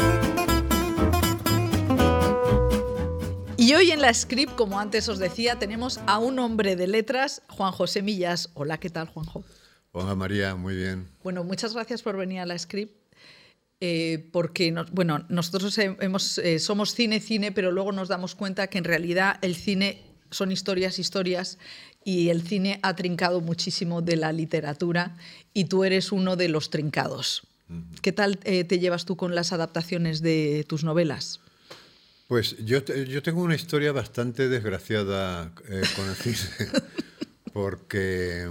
[3.55, 7.41] Y hoy en la script, como antes os decía, tenemos a un hombre de letras,
[7.47, 8.49] Juan José Millas.
[8.55, 9.43] Hola, ¿qué tal, Juanjo?
[9.93, 11.07] Hola María, muy bien.
[11.23, 13.01] Bueno, muchas gracias por venir a la script.
[13.85, 18.33] eh, porque nos- bueno, nosotros he- hemos, eh, somos cine, cine, pero luego nos damos
[18.33, 20.01] cuenta que en realidad el cine
[20.33, 21.57] son historias, historias,
[22.03, 25.15] y el cine ha trincado muchísimo de la literatura,
[25.53, 27.43] y tú eres uno de los trincados.
[28.01, 31.39] ¿Qué tal eh, te llevas tú con las adaptaciones de tus novelas?
[32.27, 36.71] Pues yo, yo tengo una historia bastante desgraciada eh, con el cine,
[37.53, 38.49] porque,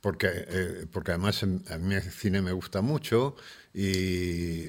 [0.00, 3.36] porque, eh, porque además em- a mí el cine me gusta mucho
[3.74, 4.64] y,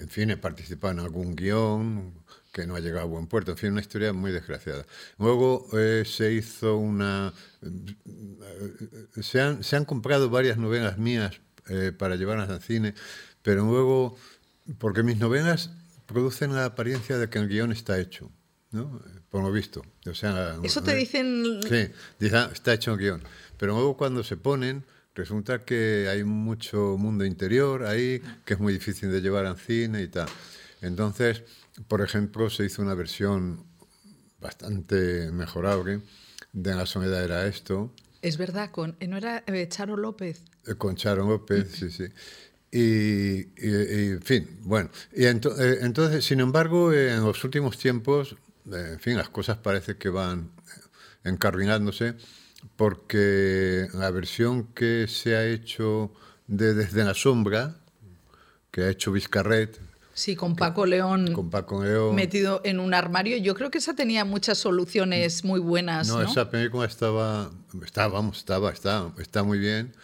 [0.00, 2.12] en fin, he participado en algún guion
[2.52, 4.86] que no ha llegado a buen puerto, en fin, una historia muy desgraciada.
[5.18, 7.32] Luego eh, se hizo una...
[7.62, 12.94] eh, Se han, se han comprado varias novelas mías eh, para llevarlas al cine,
[13.42, 14.16] pero luego,
[14.78, 15.70] porque mis novelas
[16.06, 18.30] producen la apariencia de que el guion está hecho.
[18.70, 19.02] ¿no?
[19.30, 19.82] Por lo visto.
[20.06, 21.60] O sea, Eso te dicen...
[21.62, 21.88] Sí,
[22.18, 23.22] dicen, ah, está hecho en guion.
[23.58, 24.84] Pero luego cuando se ponen,
[25.14, 30.02] resulta que hay mucho mundo interior ahí, que es muy difícil de llevar al cine
[30.02, 30.28] y tal.
[30.80, 31.44] Entonces,
[31.88, 33.64] por ejemplo, se hizo una versión
[34.40, 36.00] bastante mejorable
[36.52, 37.92] de La soledad era esto.
[38.20, 40.42] Es verdad, con, ¿no era eh, Charo López?
[40.66, 42.04] Eh, Con Charo López, sí, sí.
[42.70, 44.90] Y, y- y, en fin, bueno.
[45.12, 48.36] Y ento- eh, entonces, sin embargo, eh, en los últimos tiempos,
[48.72, 50.50] eh, en fin, las cosas parece que van
[51.24, 52.14] eh, encarrilándose,
[52.76, 56.12] porque la versión que se ha hecho
[56.46, 57.76] de Desde la Sombra,
[58.70, 59.78] que ha hecho Vizcarret,
[60.14, 62.14] Sí, con Paco León con Paco León.
[62.14, 63.36] metido en un armario.
[63.38, 66.22] Yo creo que esa tenía muchas soluciones muy buenas, ¿no?
[66.22, 67.50] No, esa película estaba,
[67.84, 69.94] estaba, vamos, estaba, está, está muy bien.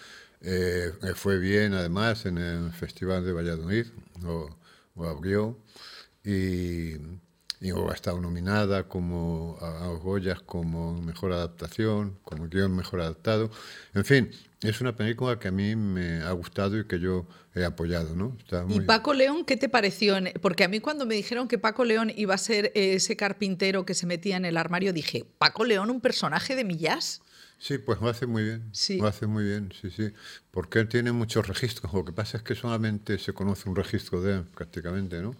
[0.40, 3.86] Eh, fue bien, además, en el Festival de Valladolid,
[4.22, 4.56] lo,
[4.96, 5.58] lo abrió.
[6.24, 6.94] Y,
[7.60, 13.50] y luego ha estado nominada como a, Goyas como mejor adaptación, como guion mejor adaptado.
[13.94, 14.30] En fin,
[14.62, 18.36] es una película que a mí me ha gustado y que yo he apoyado, ¿no?
[18.38, 20.16] Está ¿Y muy- Paco León qué te pareció?
[20.40, 23.84] Porque a mí cuando me dijeron que Paco León iba a ser eh, ese carpintero
[23.84, 27.22] que se metía en el armario, dije, ¿Paco León un personaje de Millás?
[27.60, 28.68] Sí, pues lo hace muy bien.
[28.70, 28.98] Sí.
[28.98, 30.12] Lo hace muy bien, sí, sí.
[30.52, 31.92] Porque él tiene muchos registros.
[31.92, 35.34] Lo que pasa es que solamente se conoce un registro de él, prácticamente, ¿no?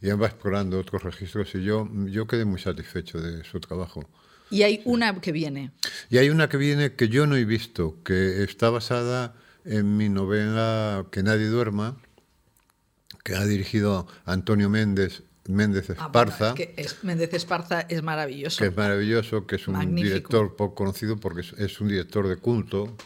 [0.00, 4.08] Y él va explorando otros registros y yo, yo quedé muy satisfecho de su trabajo.
[4.50, 5.72] Y hay una que viene.
[6.10, 9.34] Y hay una que viene que yo no he visto, que está basada
[9.64, 11.96] en mi novela Que nadie duerma,
[13.24, 16.48] que ha dirigido Antonio Méndez, Méndez Ah, bueno, Esparza.
[16.50, 18.58] es que es- Méndez Esparza es maravilloso.
[18.62, 20.08] que es maravilloso, que es un Magnífico.
[20.14, 22.96] director poco conocido porque es, es un director de culto.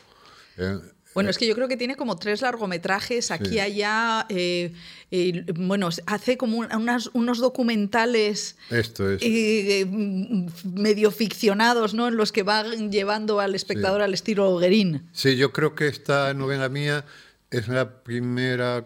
[0.59, 0.79] ¿eh?
[1.13, 3.59] Bueno, es que yo creo que tiene como tres largometrajes aquí Sí.
[3.61, 4.27] allá.
[4.29, 4.73] eh,
[5.11, 9.21] eh, bueno, hace como unas- unos documentales Esto es.
[9.25, 12.07] eh, mm, medio ficcionados, ¿no?
[12.07, 15.09] En los que van llevando al espectador al estilo Hoguerín.
[15.13, 17.05] Sí, yo creo que esta novela mía
[17.51, 18.85] es la primera,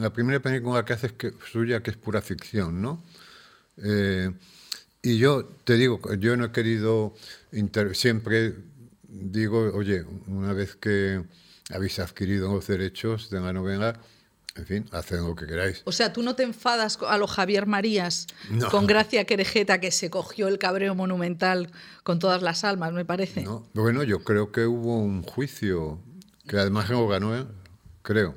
[0.00, 3.00] la primera película que haces que, suya que es pura ficción, ¿no?
[5.02, 7.14] Y yo te digo, yo no he querido,
[7.94, 8.54] siempre
[9.10, 11.22] digo, oye, una vez que
[11.72, 13.98] habéis adquirido los derechos de la novela,
[14.56, 15.82] en fin, haced lo que queráis.
[15.84, 18.68] O sea, tú no te enfadas a lo Javier Marías No.
[18.68, 21.70] con Gracia Querejeta que se cogió el cabreo monumental
[22.02, 23.42] con todas las almas, me parece.
[23.42, 23.68] ¿no?
[23.74, 26.00] Bueno, yo creo que hubo un juicio,
[26.48, 27.46] que además lo ganó, ¿eh?
[28.02, 28.34] creo.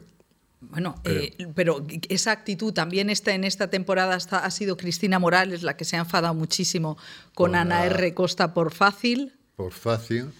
[0.62, 5.62] Bueno, eh, pero esa actitud también está en esta temporada está- ha sido Cristina Morales
[5.62, 6.96] la que se ha enfadado muchísimo
[7.34, 8.14] con Con Ana la- R.
[8.14, 9.34] Costa por fácil.
[9.58, 10.32] por fácil,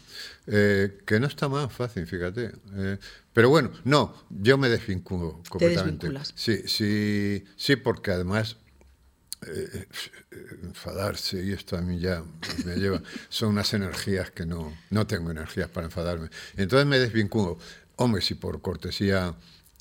[0.48, 2.52] eh, que no está más fácil, fíjate.
[2.76, 2.98] eh,
[3.34, 6.08] pero bueno, no, yo me desvinculo completamente.
[6.08, 6.34] desvinculas.
[6.36, 8.58] Sí, sí, sí, porque además
[9.48, 9.88] eh,
[10.64, 12.24] enfadarse y esto a mí ya
[12.66, 16.30] me lleva, son unas energías que no, no tengo energías para enfadarme.
[16.58, 17.58] Entonces me desvinculo.
[17.96, 19.36] Hombre, si por cortesía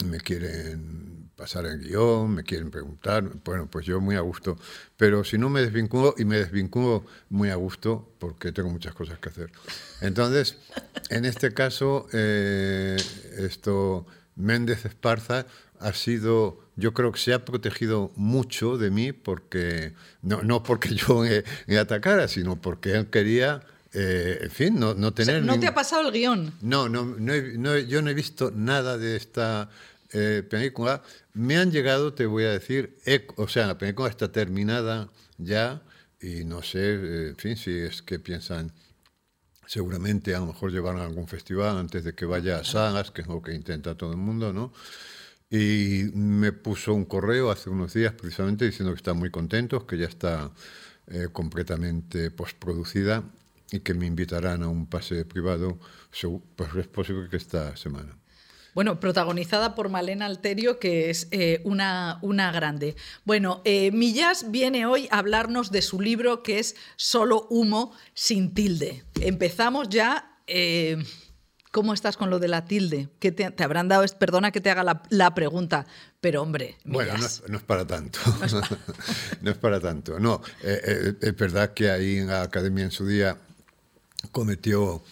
[0.05, 4.57] me quieren pasar el guion, me quieren preguntar, bueno, pues yo muy a gusto.
[4.97, 9.18] Pero si no me desvinculo, y me desvinculo muy a gusto, porque tengo muchas cosas
[9.18, 9.51] que hacer.
[10.01, 10.57] Entonces,
[11.11, 12.97] en este caso, eh,
[13.38, 15.47] esto, Méndez Esparza
[15.80, 20.95] ha sido, yo creo que se ha protegido mucho de mí, porque no, no porque
[20.95, 23.62] yo le, le atacara, sino porque él quería,
[23.95, 25.43] eh, en fin, no, no O sea, tener...
[25.43, 26.53] no te ha pasado el guion.
[26.62, 29.68] no, no, no he- no yo no he visto nada de esta
[30.13, 31.03] eh, película.
[31.35, 35.83] Me han llegado, te voy a decir, ec- o sea, la película está terminada ya
[36.21, 38.73] y no sé, eh, en fin, si es que piensan,
[39.67, 43.23] seguramente a lo mejor llevar a algún festival antes de que vaya a salas, que
[43.23, 44.73] es lo que intenta todo el mundo, ¿no?
[45.51, 49.99] Y me puso un correo hace unos días precisamente diciendo que están muy contentos, que
[49.99, 50.53] ya está
[51.09, 53.25] eh, completamente postproducida
[53.73, 55.79] y que me invitarán a un pase privado,
[56.57, 58.17] pues es posible que esta semana.
[58.75, 62.97] Bueno, protagonizada por Malena Alterio, que es eh, una, una grande.
[63.25, 68.55] Bueno, eh, Millás viene hoy a hablarnos de su libro que es Solo humo sin
[68.55, 69.05] tilde.
[69.20, 70.39] Empezamos ya.
[70.47, 70.97] eh,
[71.70, 73.09] ¿Cómo estás con lo de la tilde?
[73.18, 74.05] ¿Qué te, te habrán dado?
[74.18, 75.87] Perdona que te haga la, la pregunta,
[76.20, 78.18] pero hombre, Bueno, no es, no es para tanto.
[79.41, 80.20] no es para tanto.
[80.20, 83.39] No, eh, eh, es verdad que ahí en la academia en su día
[84.33, 85.03] cometió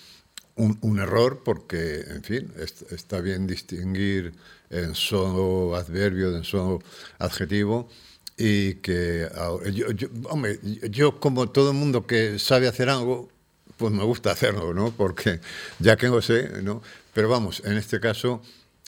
[0.56, 4.32] un, error porque, en fin, est- está bien distinguir
[4.70, 6.82] en solo adverbio, en solo
[7.18, 7.88] adjetivo.
[8.36, 9.28] Y que
[9.72, 10.58] yo, yo- hombre,
[10.90, 13.28] yo como todo el mundo que sabe hacer algo,
[13.76, 14.90] pues me gusta hacerlo, ¿no?
[14.92, 15.40] Porque
[15.78, 16.82] ya que lo sé, ¿no?
[17.14, 18.42] Pero vamos, en este caso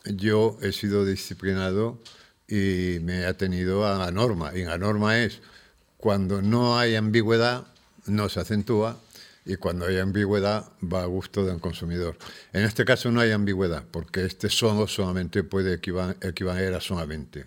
[0.05, 1.99] yo he sido disciplinado
[2.49, 4.53] y me he atenido a la norma.
[4.55, 5.41] Y la norma es,
[5.97, 7.67] cuando no hay ambigüedad,
[8.07, 8.99] no se acentúa
[9.45, 12.17] y cuando hay ambigüedad va a gusto del consumidor.
[12.53, 17.47] En este caso no hay ambigüedad, porque este son solamente puede equivaler a solamente.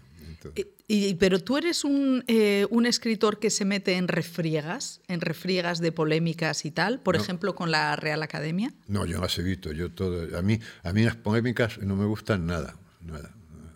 [0.88, 5.80] Y, pero tú eres un, eh, un, escritor que se mete en refriegas, en refriegas
[5.80, 8.72] de polémicas y tal, por ejemplo, con la Real Academia.
[8.88, 9.72] No, yo las evito.
[9.72, 13.35] Yo todo, a, mí, a mí las polémicas no me gustan nada, nada.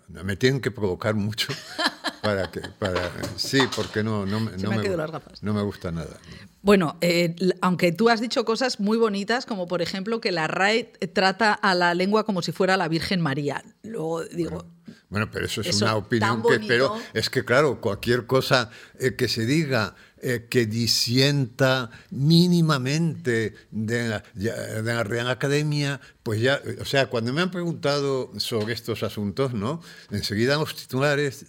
[0.09, 1.53] Me tienen que provocar mucho
[2.21, 6.17] para que, para, sí, porque no, no, me, no me gusta nada.
[6.61, 10.91] Bueno, eh, aunque tú has dicho cosas muy bonitas, como por ejemplo que la RAE
[11.13, 13.63] trata a la lengua como si fuera la Virgen María.
[13.83, 14.65] Luego digo.
[15.09, 19.27] Bueno, pero eso es una opinión que, pero es que claro, cualquier cosa eh, que
[19.27, 26.85] se diga eh, que disienta mínimamente de la, de la, Real Academia, pues ya, o
[26.85, 29.81] sea, cuando me han preguntado sobre estos asuntos, ¿no?
[30.11, 31.45] Enseguida los titulares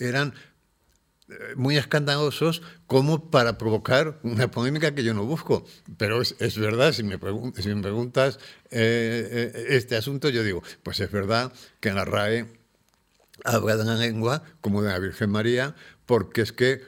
[0.00, 0.34] eran
[1.26, 5.64] eh, muy escandalosos como para provocar una polémica que yo no busco.
[5.96, 7.18] Pero es, es verdad, si me,
[7.56, 8.38] si me preguntas
[8.70, 11.50] eh, eh, este asunto, yo digo, pues es verdad
[11.80, 12.46] que en la RAE
[13.44, 16.82] habla de la lengua como de la Virgen María, porque es que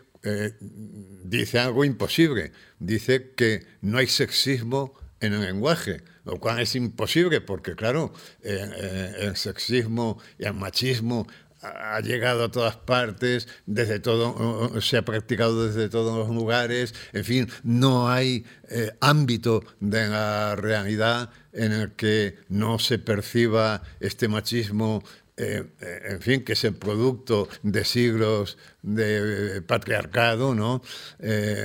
[1.24, 2.52] dice algo imposible.
[2.78, 8.12] Dice que no hay sexismo en el lenguaje, lo cual es imposible porque, claro,
[8.42, 11.26] el sexismo y el machismo
[11.62, 17.24] ha llegado a todas partes, desde todo, se ha practicado desde todos los lugares, en
[17.24, 24.28] fin, no hay eh, ámbito de la realidad en el que no se perciba este
[24.28, 25.02] machismo
[25.36, 30.82] eh, eh, en fin, que es el producto de siglos de patriarcado ¿no?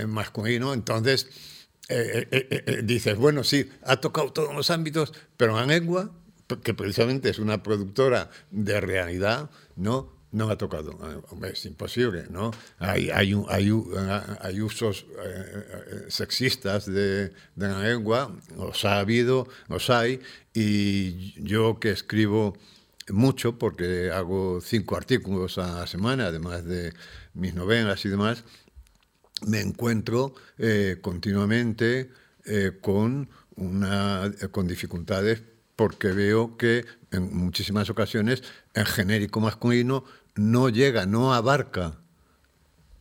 [0.07, 0.73] masculino.
[0.73, 1.27] Entonces,
[2.83, 6.11] dices, bueno, sí, ha tocado todos los ámbitos, pero la lengua,
[6.63, 10.97] que precisamente es una productora de realidad, no, no ha tocado.
[11.43, 12.51] Es imposible, ¿no?
[12.79, 13.71] Hay, hay, hay,
[14.39, 20.21] hay usos eh, eh, sexistas de, de, la lengua, los ha habido, los hay,
[20.53, 22.57] y yo que escribo
[23.09, 26.93] mucho, porque hago cinco artículos a la semana, además de
[27.33, 28.43] mis novelas y demás,
[29.45, 32.11] me encuentro eh, continuamente
[32.81, 35.43] con, una, con dificultades
[35.75, 38.43] porque veo que en muchísimas ocasiones
[38.73, 40.03] el genérico masculino
[40.35, 41.97] no llega, no abarca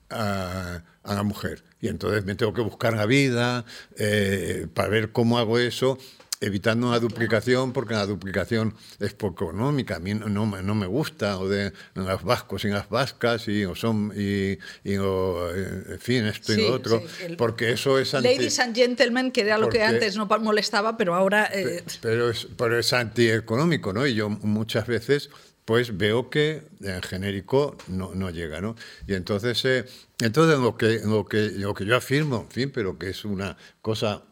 [0.09, 1.63] a, la mujer.
[1.81, 3.65] Y entonces me tengo que buscar la vida
[3.97, 5.99] eh, para ver cómo hago eso
[6.41, 11.39] evitando una duplicación, porque la duplicación es poco económica, a mí no, no, me gusta,
[11.39, 16.25] o de los vascos y las vascas, y, o son, y, y o, en fin,
[16.25, 17.03] esto y lo otro,
[17.37, 18.29] porque eso es anti...
[18.29, 21.51] Ladies and gentlemen, que era lo que antes no molestaba, pero ahora...
[21.53, 24.07] Eh, pero, es, pero es antieconómico, ¿no?
[24.07, 25.29] Y yo muchas veces
[25.67, 28.75] pues veo que en genérico no, no llega, ¿no?
[29.07, 29.85] Y entonces, eh,
[30.19, 33.57] entonces lo, que, lo, que, lo que yo afirmo, en fin, pero que es una
[33.81, 34.30] cosa eh,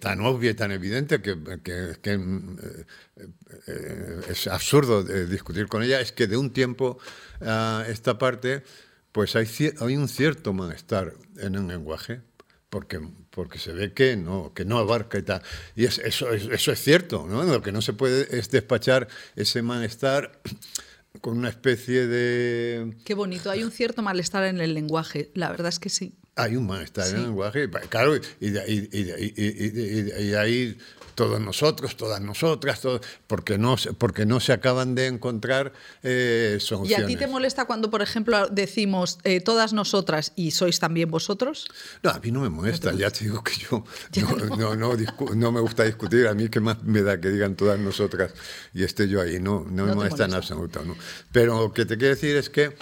[0.00, 2.84] tan obvia y tan evidente que, eh,
[3.66, 6.98] eh, es absurdo discutir con ella, es que de un tiempo
[7.40, 8.62] a esta parte,
[9.12, 9.46] pues hay,
[9.80, 12.20] hay un cierto malestar en el lenguaje,
[12.68, 15.42] porque, porque se ve que no, que no abarca y tal.
[15.76, 17.44] Y eso, eso es cierto, ¿no?
[17.44, 19.06] Lo que no se puede es despachar
[19.36, 20.40] ese malestar
[21.20, 22.96] con una especie de...
[23.04, 26.16] Qué bonito, hay un cierto malestar en el lenguaje, la verdad es que sí.
[26.36, 28.62] Hay un malestar en el lenguaje, claro, y de,
[30.20, 30.76] y, ahí
[31.14, 32.80] todos nosotros, todas nosotras,
[33.26, 35.72] porque, no, porque no se acaban de encontrar
[36.02, 36.98] eh, soluciones.
[36.98, 41.10] ¿Y a ti te molesta cuando, por ejemplo, decimos eh, todas nosotras y sois también
[41.10, 41.68] vosotros?
[42.02, 43.84] No, a mí no me molesta, ya te digo que yo
[44.58, 44.96] no, no,
[45.34, 48.34] no, me gusta discutir, a mí que más me da que digan todas nosotras
[48.72, 50.82] y esté yo ahí, no, no me molesta, en absoluto.
[51.32, 52.76] Pero lo que te quiero decir es que,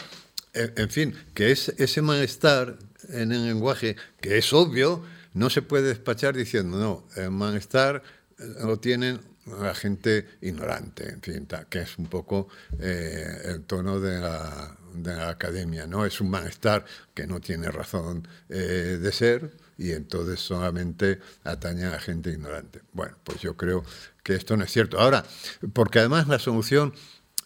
[0.54, 2.78] en fin, que es, ese malestar
[3.08, 5.02] en el lenguaje, que es obvio,
[5.34, 8.02] no se puede despachar diciendo, no, el malestar
[8.38, 12.48] eh, lo tienen la gente ignorante, en fin, que es un poco
[12.78, 16.06] eh, el tono de la, de la, academia, ¿no?
[16.06, 21.90] Es un malestar que no tiene razón eh, de ser y entonces solamente atañe a
[21.90, 22.82] la gente ignorante.
[22.92, 23.84] Bueno, pues yo creo
[24.22, 25.00] que esto no es cierto.
[25.00, 25.24] Ahora,
[25.72, 26.94] porque además la solución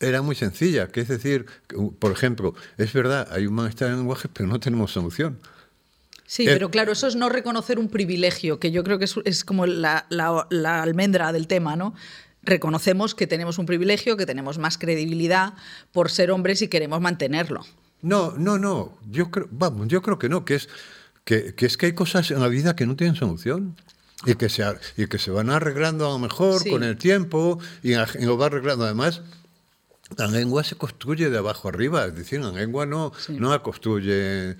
[0.01, 1.47] era muy sencilla, que es decir,
[1.99, 5.39] por ejemplo, es verdad, hay un malestar en lenguaje, pero no tenemos solución.
[6.27, 9.45] Sí, eh, pero claro, eso es no reconocer un privilegio, que yo creo que es,
[9.45, 10.07] como la,
[10.65, 11.95] almendra del tema, ¿no?
[12.43, 15.55] Reconocemos que tenemos un privilegio, que tenemos más credibilidad
[15.93, 17.65] por ser hombres y queremos mantenerlo.
[18.03, 18.99] No, no, no.
[19.11, 20.69] Yo creo, vamos, yo creo que no, que es
[21.25, 23.77] que, es que hay cosas en la vida que no tienen solución.
[24.25, 24.65] Y que, se,
[24.97, 28.47] y que se van arreglando a lo mejor con el tiempo y, y lo va
[28.47, 28.85] arreglando.
[28.85, 29.21] Además,
[30.17, 34.51] la lengua se construye de abajo arriba, es decir, la lengua no, no la construye
[34.51, 34.57] eh,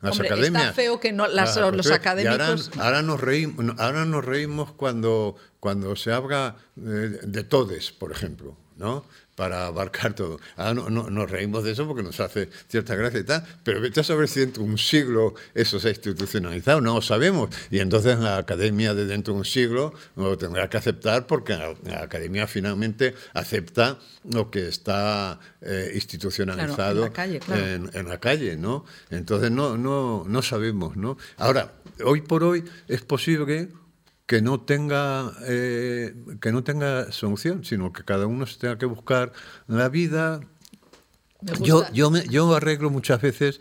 [0.00, 0.62] las Hombre, academias.
[0.64, 2.70] Está feo que no, las, La los construye- y académicos.
[2.74, 6.80] Ahora, ahora nos reímos, ahora nos reímos cuando, cuando se habla eh,
[7.22, 9.04] de todes, por ejemplo, ¿no?
[9.34, 10.38] Para abarcar todo.
[10.56, 13.80] Ahora no, no- nos reímos de eso porque nos hace cierta gracia y tal, pero
[13.80, 17.50] vete a saber si dentro de un siglo eso se ha institucionalizado, no lo sabemos.
[17.70, 21.74] Y entonces la academia de dentro de un siglo lo tendrá que aceptar porque la,
[21.84, 23.98] la academia finalmente acepta
[24.30, 27.66] lo que está eh, institucionalizado Claro, en la calle, claro.
[27.66, 28.84] en, en la calle, ¿no?
[29.10, 31.18] Entonces no, no, no sabemos, ¿no?
[31.38, 31.72] Ahora,
[32.04, 33.68] hoy por hoy es posible
[34.26, 38.86] que no tenga eh, que no tenga solución, sino que cada uno se tenga que
[38.86, 39.32] buscar
[39.66, 40.40] la vida.
[41.60, 43.60] Yo, yo, me, yo arreglo muchas veces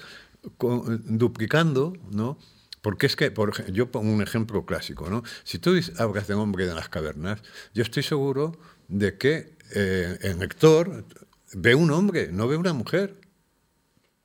[0.57, 2.37] con- duplicando, ¿no?
[2.81, 5.23] Porque es que, por yo pongo un ejemplo clásico, ¿no?
[5.43, 7.41] Si tú hablas de un hombre de las cavernas,
[7.73, 8.57] yo estoy seguro
[8.87, 11.05] de que eh, en Héctor
[11.53, 13.19] ve un hombre, no ve una mujer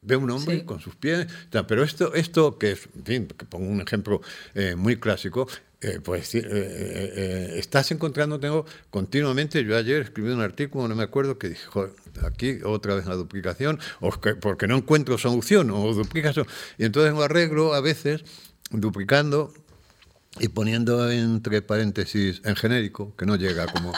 [0.01, 0.64] ve un hombre Sí.
[0.64, 1.26] con sus pies,
[1.66, 4.20] pero esto, esto que es, en fin, que pongo un ejemplo
[4.55, 5.49] eh, muy clásico,
[5.81, 10.97] eh, pues eh, eh, eh, estás encontrando, tengo continuamente, yo ayer escribí un artículo, no
[10.97, 11.93] me acuerdo, que dije, "Joder,
[12.24, 13.79] aquí otra vez la duplicación,
[14.41, 16.47] porque no encuentro solución, o duplicación,
[16.79, 18.24] y entonces lo arreglo a veces
[18.70, 19.53] duplicando
[20.41, 23.93] y poniendo entre paréntesis en genérico, que no llega como,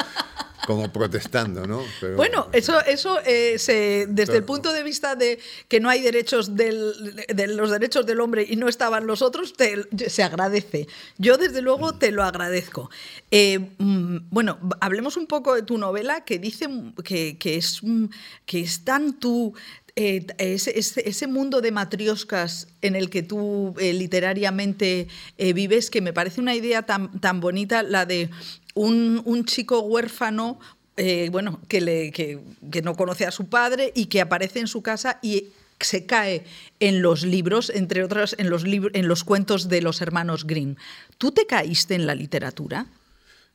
[0.66, 1.82] como protestando, ¿no?
[2.00, 5.38] Pero- Bueno, eso, eso eh, se- desde el punto de vista de
[5.68, 9.54] que no hay derechos del- de los derechos del hombre y no estaban los otros,
[9.54, 10.86] te- se agradece.
[11.18, 12.90] Yo desde luego te lo agradezco.
[13.30, 16.66] Eh, mm, bueno, hablemos un poco de tu novela que dice
[17.04, 18.06] que, que es, mm,
[18.46, 19.54] que es tan tu
[19.96, 25.90] eh, ese, ese- ese mundo de matrioscas en el que tú eh, literariamente eh, vives,
[25.90, 28.30] que me parece una idea tan, tan bonita, la de
[28.74, 30.58] un, un chico huérfano,
[30.96, 32.40] eh, bueno, que, le, que,
[32.82, 35.48] no conoce a su padre y que aparece en su casa y
[35.80, 36.44] se cae
[36.78, 40.76] en los libros, entre otras en los, en los cuentos de los hermanos Grimm.
[41.16, 42.86] ¿Tú te caíste en la literatura?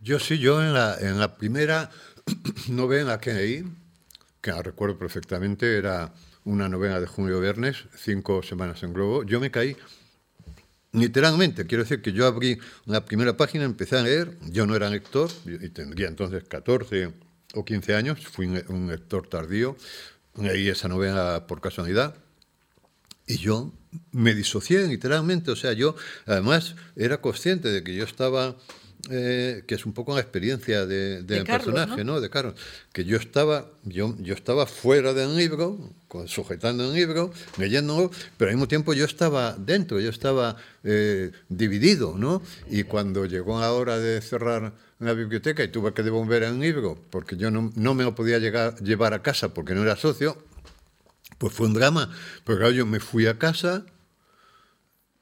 [0.02, 1.92] Yo sí, yo en la, en la primera
[2.68, 3.64] novela que leí,
[4.42, 6.14] que la recuerdo perfectamente, era
[6.46, 9.76] una novela de Julio Viernes, cinco semanas en globo, yo me caí
[10.96, 11.66] literalmente.
[11.66, 15.30] Quiero decir que yo abrí la primera página, empecé a leer, yo no era lector,
[15.46, 17.14] y tendría entonces 14
[17.54, 19.78] o 15 años, fui un lector tardío,
[20.38, 22.16] leí esa novela por casualidad,
[23.28, 23.74] y yo
[24.12, 28.56] me disocié literalmente, o sea, yo además era consciente de que yo estaba,
[29.10, 32.14] eh, que es un poco la experiencia de, De del Carlos, personaje, ¿no?
[32.14, 32.22] ¿no?
[32.22, 32.56] De Carlos,
[32.94, 35.78] que yo estaba, yo, yo estaba fuera del libro,
[36.28, 42.16] sujetando el libro, leyéndolo, pero al mismo tiempo yo estaba dentro, yo estaba eh, dividido,
[42.18, 42.42] ¿no?
[42.70, 46.98] Y cuando llegó la hora de cerrar la biblioteca y tuve que devolver el libro,
[47.10, 50.38] porque yo no, no me lo podía llegar, llevar a casa porque no era socio,
[51.38, 52.10] pues fue un drama.
[52.44, 53.86] Porque claro, yo me fui a casa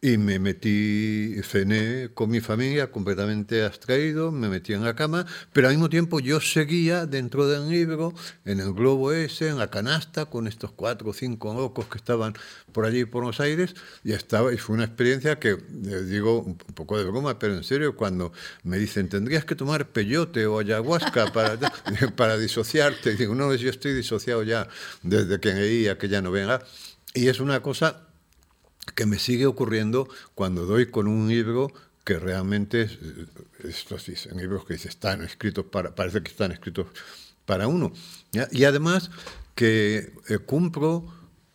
[0.03, 5.69] y me metí, cené con mi familia completamente abstraído, me metí en la cama, pero
[5.69, 10.25] al mismo tiempo yo seguía dentro del libro, en el globo ese, en la canasta,
[10.25, 12.33] con estos cuatro o cinco locos que estaban
[12.73, 16.57] por allí por los aires, y estaba, y fue una experiencia que, eh, digo, un
[16.57, 18.33] poco de broma, pero en serio, cuando
[18.63, 21.57] me dicen, tendrías que tomar peyote o ayahuasca para,
[22.17, 24.67] para disociarte, digo, no, yo estoy disociado ya
[25.01, 26.61] desde que leí aquella novela,
[27.13, 28.09] y es una cosa
[28.95, 31.71] que me sigue ocurriendo cuando doy con un libro
[32.03, 32.99] que realmente es,
[33.63, 36.87] estos dicen libros que están escritos para, parece que están escritos
[37.45, 37.93] para uno.
[38.51, 39.09] Y además
[39.55, 41.05] que eh, cumplo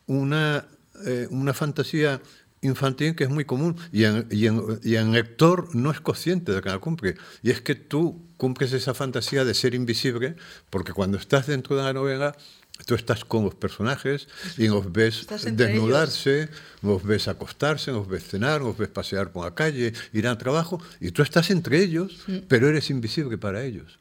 [0.07, 0.67] una,
[1.07, 2.21] eh, una fantasía
[2.61, 6.53] infantil que es muy común y en, y, en, y en lector no es consciente
[6.53, 7.17] de que la cumple.
[7.43, 10.37] Y es que tú cumples esa fantasía de ser invisible
[10.71, 12.37] porque cuando estás dentro de la novela
[12.85, 16.49] tú estás con los personajes y los ves desnudarse,
[16.83, 20.81] los ves acostarse, los ves cenar, los ves pasear por la calle, ir al trabajo,
[21.01, 23.99] y tú estás entre ellos, pero eres invisible para ellos.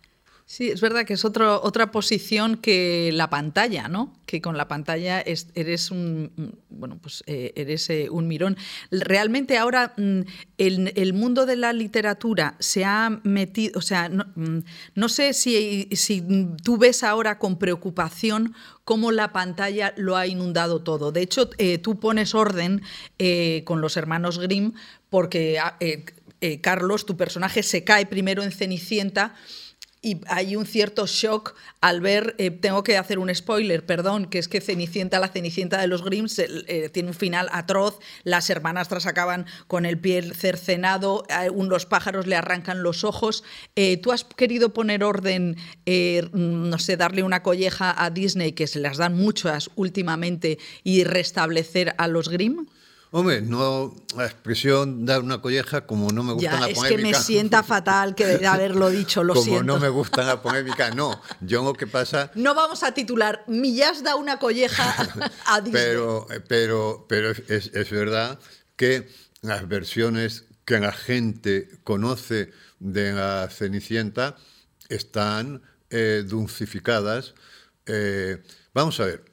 [0.50, 4.16] Sí, es verdad que es otra posición que la pantalla, ¿no?
[4.26, 6.32] Que con la pantalla es- eres un,
[6.70, 8.56] bueno, pues eh, eres eh, un mirón.
[8.90, 10.22] Realmente ahora mm,
[10.58, 14.60] el, el mundo de la literatura se ha metido, o sea, no, mm,
[14.96, 16.24] no sé si, si
[16.64, 18.54] tú ves ahora con preocupación
[18.86, 21.12] cómo la pantalla lo ha inundado todo.
[21.12, 22.82] De hecho, eh, tú pones orden
[23.66, 24.72] con los hermanos Grimm
[25.10, 25.78] porque ah,
[26.62, 29.34] Carlos, tu personaje, se cae primero en Cenicienta
[30.02, 34.40] y hay un cierto shock al ver, eh, tengo que hacer un spoiler, perdón, que
[34.40, 39.06] es que Cenicienta, la Cenicienta de los Grimms, eh, tiene un final atroz, las hermanastras
[39.06, 43.44] acaban con el pie cercenado, los pájaros le arrancan los ojos.
[43.76, 45.58] Eh, ¿Tú has querido poner orden,
[46.34, 51.96] no sé, darle una colleja a Disney, que se las dan muchas últimamente, y restablecer
[51.98, 52.68] a los Grimm?
[53.12, 56.88] Hombre, no, la expresión dar una colleja, como no me gusta la polémica.
[56.88, 60.42] Es que me sienta fatal que de haberlo dicho, lo como no me gusta la
[60.42, 61.22] polémica, no.
[61.42, 62.32] Yo lo que pasa.
[62.36, 64.96] No vamos a titular Millas da una colleja
[65.46, 65.82] a Disney.
[65.82, 68.40] Pero, pero, pero es, es verdad
[68.76, 69.08] que
[69.42, 74.36] las versiones que la gente conoce de la Cenicienta
[74.90, 77.34] están eh, dulcificadas.
[77.86, 78.44] Eh,
[78.74, 79.24] vamos a ver.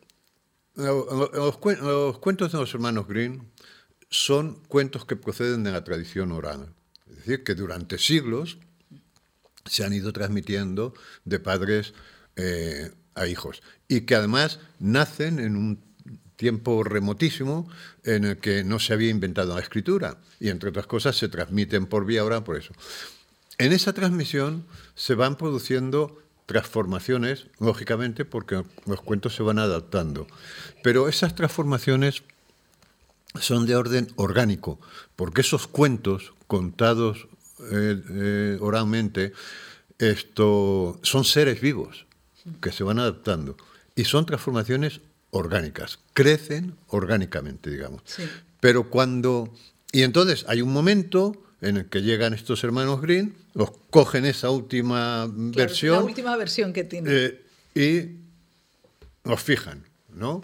[0.74, 3.52] Los, los, cuentos de los hermanos Green
[4.14, 6.72] son cuentos que proceden de la tradición oral.
[7.10, 8.58] Es decir, que durante siglos
[9.64, 10.94] se han ido transmitiendo
[11.24, 11.94] de padres
[12.36, 13.62] eh, a hijos.
[13.88, 15.82] Y que además nacen en un
[16.36, 17.68] tiempo remotísimo
[18.04, 20.18] en el que no se había inventado la escritura.
[20.38, 22.72] Y entre otras cosas se transmiten por vía oral por eso.
[23.58, 30.28] En esa transmisión se van produciendo transformaciones, lógicamente, porque los cuentos se van adaptando.
[30.84, 32.22] Pero esas transformaciones
[33.40, 34.80] son de orden orgánico,
[35.16, 37.26] porque esos cuentos contados
[37.70, 39.32] eh, eh, oralmente
[39.98, 42.06] esto, son seres vivos
[42.60, 43.56] que se van adaptando
[43.94, 48.02] y son transformaciones orgánicas, crecen orgánicamente, digamos.
[48.60, 49.52] Pero cuando...
[49.92, 54.50] Y entonces hay un momento en el que llegan estos hermanos Green, los cogen esa
[54.50, 55.96] última versión.
[55.96, 57.12] La última versión que tienen.
[57.14, 57.40] Eh,
[57.74, 60.42] y los fijan, ¿no?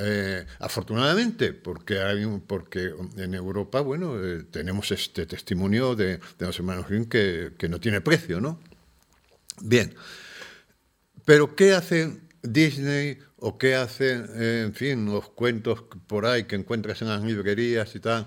[0.00, 6.88] Eh, afortunadamente, porque, hay porque en Europa, bueno, eh, tenemos este testimonio de, los hermanos
[6.88, 8.60] Grimm que, no tiene precio, ¿no?
[9.60, 9.94] Bien,
[11.24, 16.56] pero ¿qué hace Disney o qué hacen, eh, en fin, los cuentos por ahí que
[16.56, 18.26] encuentras en las librerías y tal?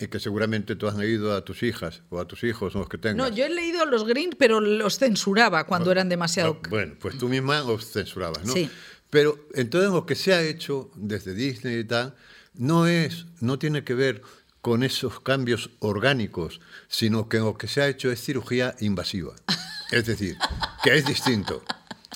[0.00, 2.98] Y que seguramente tú has leído a tus hijas o a tus hijos los que
[2.98, 3.30] tengas.
[3.30, 6.58] No, yo he leído a los Green, pero los censuraba cuando eran demasiado.
[6.68, 8.52] Bueno, pues tú misma los censurabas, ¿no?
[8.52, 8.68] Sí.
[9.14, 12.16] Pero entonces lo que se ha hecho desde Disney y tal,
[12.54, 14.22] no es, no tiene que ver
[14.60, 19.36] con esos cambios orgánicos, sino que lo que se ha hecho es cirugía invasiva.
[19.92, 20.36] Es decir,
[20.82, 21.62] que es distinto,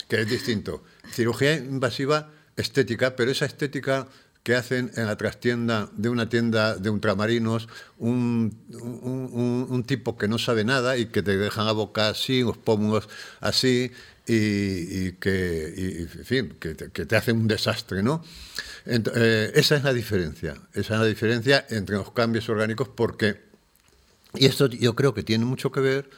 [0.08, 0.82] que es distinto.
[1.12, 4.08] Cirugía invasiva estética, pero esa estética
[4.42, 7.68] que hacen en la trastienda de una tienda de ultramarinos
[7.98, 8.58] un,
[9.70, 13.08] un, tipo que no sabe nada y que te dejan la boca así, los pómulos
[13.40, 13.92] así,
[14.28, 18.22] y, que, en fin, que te, hace un desastre, ¿no?
[18.84, 23.40] Eh, esa es la diferencia, esa es la diferencia entre los cambios orgánicos porque,
[24.34, 26.10] y esto yo creo que tiene mucho que ver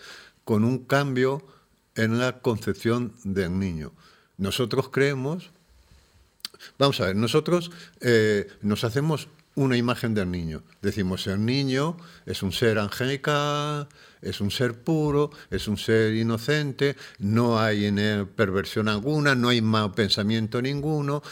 [0.45, 1.47] con un cambio
[1.95, 3.93] en la concepción del niño.
[4.39, 5.51] Nosotros creemos,
[6.79, 10.63] vamos a ver, nosotros eh, nos hacemos una imagen del niño.
[10.83, 11.97] Decimos, el niño
[12.27, 13.89] es un ser angélica
[14.23, 19.49] es un ser puro, es un ser inocente, no hay en él perversión alguna, no
[19.49, 21.23] hay mal pensamiento ninguno,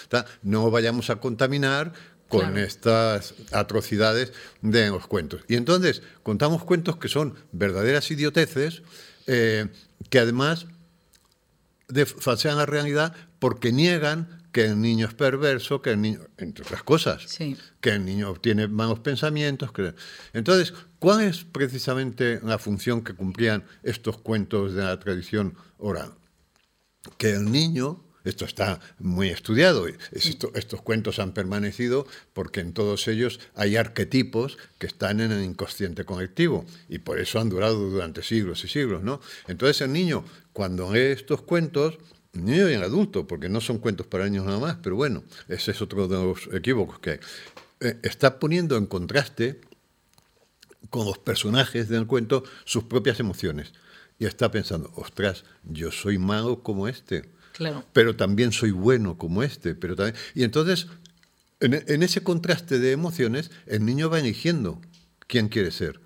[0.43, 1.93] no vayamos a contaminar
[2.29, 5.43] con estas atrocidades de los cuentos.
[5.49, 8.83] Y entonces contamos cuentos que son verdaderas idioteces,
[9.27, 9.69] eh,
[10.11, 10.67] que además
[12.05, 16.83] falsean la realidad porque niegan que el niño es perverso, que el niño, entre otras
[16.83, 17.39] cosas,
[17.81, 19.73] que el niño tiene malos pensamientos.
[19.73, 19.95] Que...
[20.33, 26.15] Entonces, ¿cuál es precisamente la función que cumplían estos cuentos de la tradición oral?
[27.19, 33.41] Que el niño, esto está muy estudiado, estos cuentos han permanecido porque en todos ellos
[33.55, 38.65] hay arquetipos que están en el inconsciente colectivo y por eso han durado durante siglos
[38.65, 39.21] y siglos, ¿no?
[39.47, 41.99] Entonces el niño, cuando lee estos cuentos,
[42.33, 45.71] niño y en adulto, porque no son cuentos para niños nada más, pero bueno, ese
[45.71, 47.19] es otro de los equívocos que hay.
[47.81, 49.61] Eh, está poniendo en contraste
[50.91, 53.73] con los personajes del cuento sus propias emociones.
[54.19, 57.85] Y está pensando, ostras, yo soy malo como este, claro.
[57.93, 59.75] pero también soy bueno como este.
[59.75, 60.17] Pero también...
[60.35, 60.89] Y entonces,
[61.61, 64.81] en ese contraste de emociones, el niño va eligiendo
[65.29, 66.01] quién quiere ser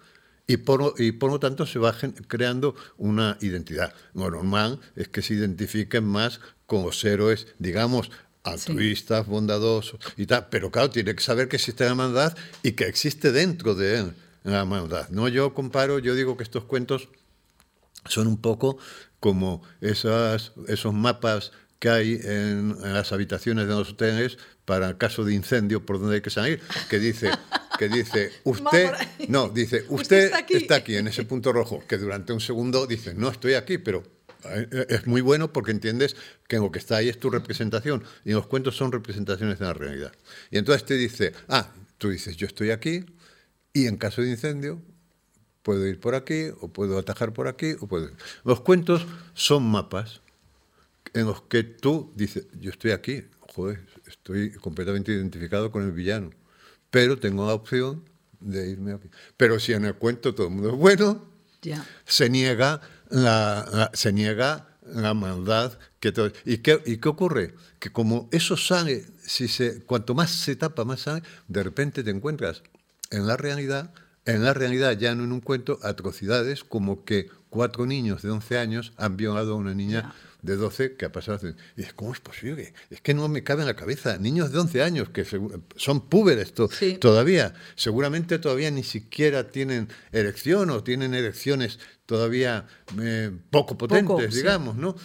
[0.46, 1.96] y por, y por lo tanto se va
[2.28, 3.94] creando una identidad.
[4.14, 8.10] Lo normal es que se identifiquen más con los héroes, digamos,
[8.44, 12.84] altruistas, bondadosos y tal, pero claro, tiene que saber que existe la maldad y que
[12.86, 14.14] existe dentro de él
[14.44, 15.08] la maldad.
[15.10, 17.08] No, yo comparo, yo digo que estos cuentos
[18.06, 18.78] son un poco
[19.20, 25.34] como esas, esos mapas que hay en, las habitaciones de los hoteles para caso de
[25.34, 27.30] incendio por donde hay que salir, que dice
[27.78, 28.90] que dice, usted,
[29.28, 30.96] no, dice, usted, está, aquí?
[30.96, 34.02] en ese punto rojo, que durante un segundo dice, no estoy aquí, pero
[34.44, 36.16] eh, es muy bueno porque entiendes
[36.48, 39.72] que lo que está ahí es tu representación y los cuentos son representaciones de la
[39.72, 40.12] realidad.
[40.50, 43.04] Y entonces te dice, ah, tú dices, yo estoy aquí
[43.72, 44.82] y en caso de incendio
[45.62, 47.74] puedo ir por aquí o puedo atajar por aquí.
[47.80, 48.10] O puedo...
[48.44, 50.20] Los cuentos son mapas
[51.14, 56.30] en los que tú dices, yo estoy aquí, joder, estoy completamente identificado con el villano,
[56.92, 58.04] pero tengo la opción
[58.38, 59.08] de irme aquí.
[59.38, 61.24] Pero si en el cuento todo el mundo es bueno,
[62.04, 66.30] se niega la, se niega la maldad que todo.
[66.44, 67.54] ¿Y qué, ¿Y qué ocurre?
[67.78, 72.10] Que como eso sale, si se, cuanto más se tapa, más sale, de repente te
[72.10, 72.62] encuentras
[73.10, 73.94] en la realidad,
[74.26, 78.58] en la realidad ya no en un cuento, atrocidades como que cuatro niños de 11
[78.58, 80.12] años han violado a una niña
[80.42, 81.54] de 12 que ha pasado.
[81.76, 82.74] Y es, ¿cómo es posible?
[82.90, 84.18] Es que no me cabe en la cabeza.
[84.18, 85.24] Niños de 11 años que
[85.76, 86.52] son púberes
[87.00, 92.66] todavía, seguramente todavía ni siquiera tienen erección o tienen erecciones todavía
[93.00, 94.96] eh, poco potentes, digamos, ¿no?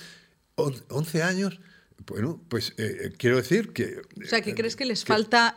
[0.55, 1.59] 11 años.
[2.07, 4.01] Bueno, pues eh, eh, quiero decir que...
[4.23, 5.55] O sea, que crees que les falta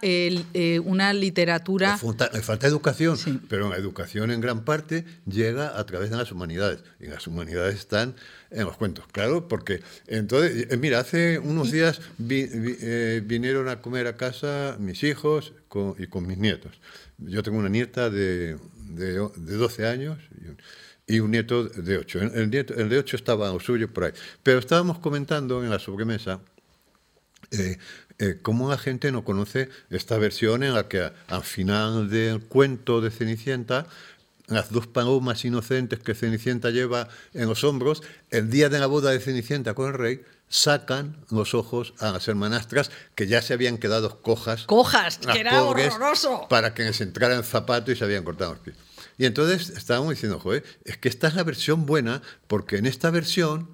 [0.85, 1.97] una literatura...
[1.97, 6.83] Falta, falta educación, pero la educación en gran parte llega a través de las humanidades.
[6.99, 8.17] Y las humanidades están
[8.51, 14.07] en los cuentos, claro, porque entonces, eh, mira, hace unos días eh, vinieron a comer
[14.09, 15.53] a casa mis hijos
[15.99, 16.73] y con mis nietos.
[17.19, 18.57] Yo tengo una nieta de,
[18.89, 20.47] de, 12 años y
[21.19, 22.21] un, nieto de 8.
[22.35, 24.13] El, nieto, el de 8 estaba suyo por ahí.
[24.43, 26.41] Pero estábamos comentando en la sobremesa
[27.51, 27.79] eh,
[28.43, 33.11] cómo la gente no conoce esta versión en la que al final del cuento de
[33.11, 33.87] Cenicienta
[34.51, 39.11] las dos palomas inocentes que Cenicienta lleva en los hombros, el día de la boda
[39.13, 43.79] de Cenicienta con el rey, sacan los ojos a las hermanastras que ya se habían
[43.79, 44.65] quedado cojas.
[44.65, 46.47] Cojas, que era horroroso.
[46.51, 48.77] Para que les entrara el zapato y se habían cortado los pies.
[49.21, 53.11] Y entonces estábamos diciendo, joder, es que esta es la versión buena, porque en esta
[53.11, 53.69] versión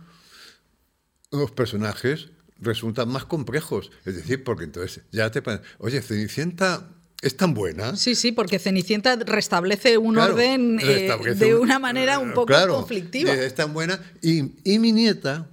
[1.31, 3.93] los personajes resultan más complejos.
[4.05, 5.41] Es decir, porque entonces ya te
[5.79, 6.91] oye, Cenicienta
[7.23, 7.95] es tan buena.
[7.95, 13.33] Sí, sí, porque Cenicienta restablece un orden eh, de una manera un poco conflictiva.
[13.33, 14.01] Es tan buena.
[14.21, 15.49] Y, y, mi nieta,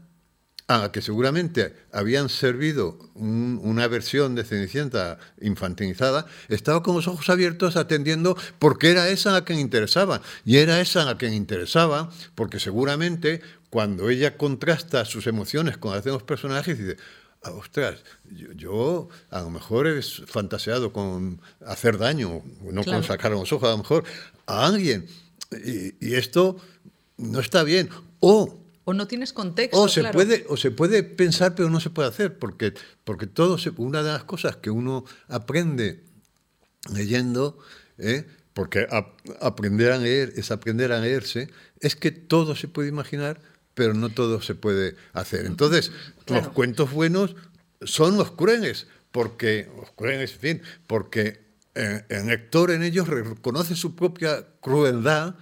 [0.76, 7.30] a la que seguramente habían servido una versión de Cenicienta infantilizada, estaba con los ojos
[7.30, 10.22] abiertos atendiendo porque era esa la que interesaba.
[10.46, 16.04] Y era esa la que interesaba porque seguramente cuando ella contrasta sus emociones con las
[16.04, 16.98] de los personajes, dice,
[17.44, 18.02] Ah, ostras,
[18.56, 23.74] yo, a lo mejor he fantaseado con hacer daño, no con sacar los ojos, a
[23.74, 24.06] lo mejor
[24.46, 25.08] a alguien.
[25.52, 26.56] Y, esto
[27.18, 27.90] no está bien.
[28.22, 29.80] O, o no tienes contexto.
[29.80, 32.74] O se, puede, o se puede pensar, pero no se puede hacer, porque,
[33.04, 36.04] porque todo una de las cosas que uno aprende
[36.94, 37.58] leyendo,
[37.98, 38.26] ¿eh?
[38.54, 38.88] porque
[39.42, 43.40] aprender a leer es aprender a leerse, es que todo se puede imaginar
[43.74, 45.46] pero no todo se puede hacer.
[45.46, 45.92] Entonces,
[46.28, 47.36] los cuentos buenos
[47.82, 51.42] son los crueles, porque, los crueles, en fin, porque
[51.76, 55.36] eh, el lector en ellos reconoce su propia crueldad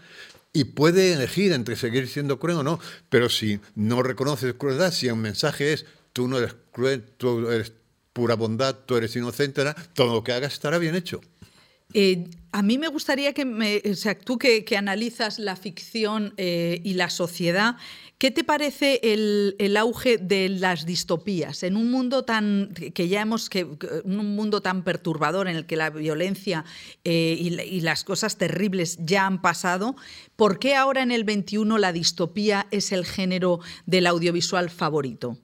[0.54, 2.80] y puede elegir entre seguir siendo cruel o no.
[3.10, 7.74] Pero si no reconoces crueldad, si el mensaje es tú no eres cruel, tú eres
[8.14, 11.22] pura bondad, tú eres inocente, todo lo que hagas estará bien hecho.
[11.94, 16.82] Eh, a mí me gustaría que, me, o sea, tú que, analizas la ficción eh,
[16.84, 17.76] y la sociedad,
[18.22, 23.50] ¿Qué te parece el, auge de las distopías en un mundo tan que ya hemos
[23.50, 23.64] que
[24.04, 26.64] un mundo tan perturbador en el que la violencia
[27.04, 29.96] eh, y, las cosas terribles ya han pasado?
[30.36, 35.40] ¿Por qué ahora en el 21 la distopía es el género del audiovisual favorito?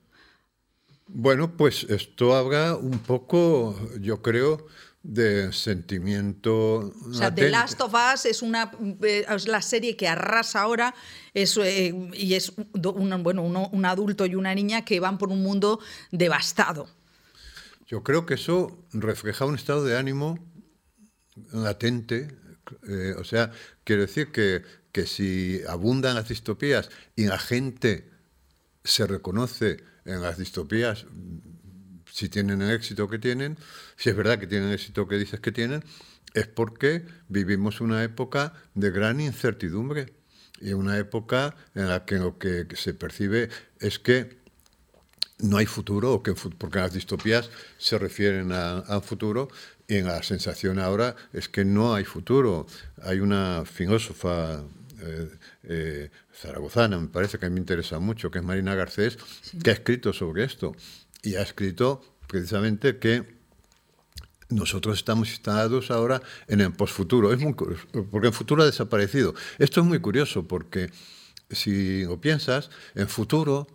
[1.07, 4.67] Bueno, pues esto habla un poco, yo creo,
[5.07, 6.93] de sentimiento.
[7.09, 10.93] O sea, The Last of Us es, una, eh, es la serie que arrasa ahora
[11.33, 15.41] es, eh, y es un, bueno, un adulto y una niña que van por un
[15.41, 15.79] mundo
[16.11, 16.89] devastado.
[17.87, 20.39] Yo creo que eso refleja un estado de ánimo
[21.53, 22.35] latente.
[22.85, 23.51] Eh, o sea,
[23.85, 28.09] quiero decir que, que si abundan las distopías y la gente
[28.83, 31.05] se reconoce en las distopías
[32.17, 33.59] si tienen el éxito que tienen,
[33.95, 35.83] si es verdad que tienen el éxito que dices que tienen,
[36.33, 40.15] es porque vivimos una época de gran incertidumbre
[40.59, 43.49] y una época en la que lo que se percibe
[43.79, 44.35] es que
[45.37, 46.23] no hay futuro,
[46.57, 49.49] porque las distopías se refieren al futuro
[49.87, 52.65] y en la sensación ahora es que no hay futuro.
[53.03, 54.63] Hay una filósofa
[54.99, 55.29] eh,
[55.65, 59.19] eh, zaragozana, me parece que a mí me interesa mucho, que es Marina Garcés,
[59.63, 60.75] que ha escrito sobre esto
[61.23, 63.37] y ha escrito precisamente que
[64.49, 67.39] nosotros estamos instalados ahora en el posfuturo, es
[68.11, 69.35] porque el futuro ha desaparecido.
[69.57, 70.89] Esto es muy curioso porque
[71.49, 73.67] si lo piensas, en futuro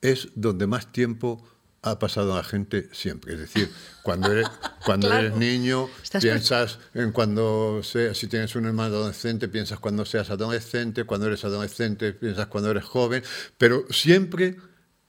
[0.00, 1.42] es donde más tiempo
[1.82, 3.34] ha pasado la gente siempre.
[3.34, 3.70] Es decir,
[4.02, 4.48] cuando eres,
[4.84, 5.88] cuando eres niño,
[6.20, 11.44] piensas en cuando seas, si tienes un hermano adolescente, piensas cuando seas adolescente, cuando eres
[11.44, 13.22] adolescente, piensas cuando eres joven,
[13.56, 14.56] pero siempre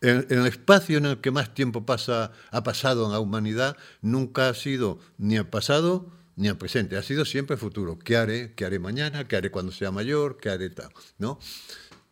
[0.01, 4.49] en, el espacio en el que más tiempo pasa, ha pasado en la humanidad, nunca
[4.49, 7.99] ha sido ni el pasado ni el presente, ha sido siempre futuro.
[7.99, 8.53] ¿Qué haré?
[8.55, 9.27] ¿Qué haré mañana?
[9.27, 10.38] ¿Qué haré cuando sea mayor?
[10.38, 10.89] ¿Qué haré tal?
[11.17, 11.38] ¿No?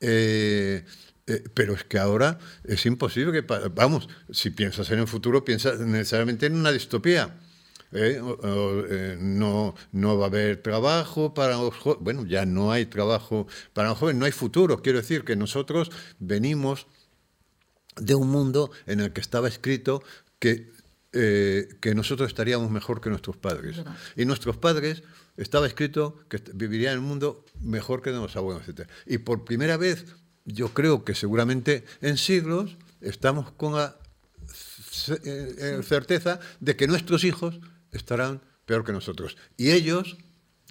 [0.01, 0.83] Eh,
[1.27, 5.79] eh, pero es que ahora es imposible que, vamos, si piensas en el futuro, piensas
[5.79, 7.37] necesariamente en una distopía.
[7.91, 8.21] ¿eh?
[8.43, 12.03] Eh, no, no va a haber trabajo para los jóvenes.
[12.03, 14.81] Bueno, ya no hay trabajo para los jóvenes, no hay futuro.
[14.81, 16.87] Quiero decir que nosotros venimos
[17.99, 20.03] de un mundo en el que estaba escrito
[20.39, 20.71] que,
[21.11, 23.77] que nosotros estaríamos mejor que nuestros padres.
[24.15, 25.03] Y nuestros padres
[25.37, 28.89] estaba escrito que vivirían en el mundo mejor que los abuelos, etc.
[29.05, 30.05] Y por primera vez
[30.45, 33.97] yo creo que seguramente en siglos estamos con la
[35.09, 37.59] eh, eh, certeza de que nuestros hijos
[37.91, 39.37] estarán peor que nosotros.
[39.57, 40.17] Y ellos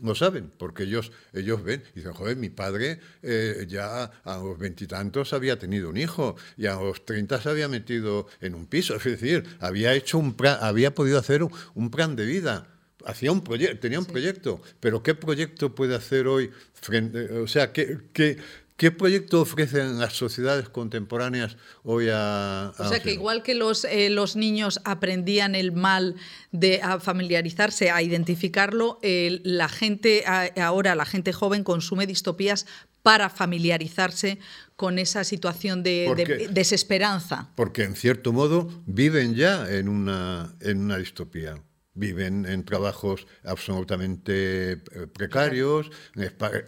[0.02, 4.58] lo saben, porque ellos, ellos ven y dicen, joder, mi padre eh, ya a los
[4.58, 8.96] veintitantos había tenido un hijo y a los treinta se había metido en un piso.
[8.96, 12.68] Es decir, había, hecho un había podido hacer un, plan de vida.
[13.06, 13.42] Hacía un
[13.80, 16.50] tenía un proyecto, pero ¿qué proyecto puede hacer hoy?
[16.74, 18.38] Frente, o sea, ¿qué, qué,
[18.76, 22.72] ¿Qué proyecto ofrecen las sociedades contemporáneas hoy a...
[22.78, 26.16] o sea, que igual que los, eh, los niños aprendían el mal
[26.52, 30.24] de a familiarizarse, a identificarlo, la gente
[30.60, 32.66] ahora, la gente joven consume distopías
[33.02, 34.40] para familiarizarse
[34.74, 37.50] con esa situación de, desesperanza.
[37.54, 41.62] Porque en cierto modo viven ya en una, en una distopía
[41.96, 44.78] viven en trabajos absolutamente eh,
[45.12, 45.90] precarios,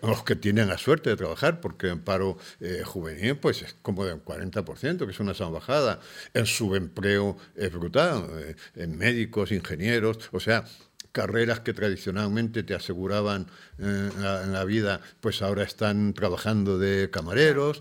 [0.03, 4.05] los que tienen la suerte de trabajar, porque en paro eh, juvenil pues es como
[4.05, 6.01] del 40%, que es una salvajada.
[6.35, 10.65] El subempleo es brutal, eh, en médicos, ingenieros, o sea,
[11.13, 13.47] carreras que tradicionalmente te aseguraban
[13.79, 17.81] en la, vida, pues ahora están trabajando de camareros.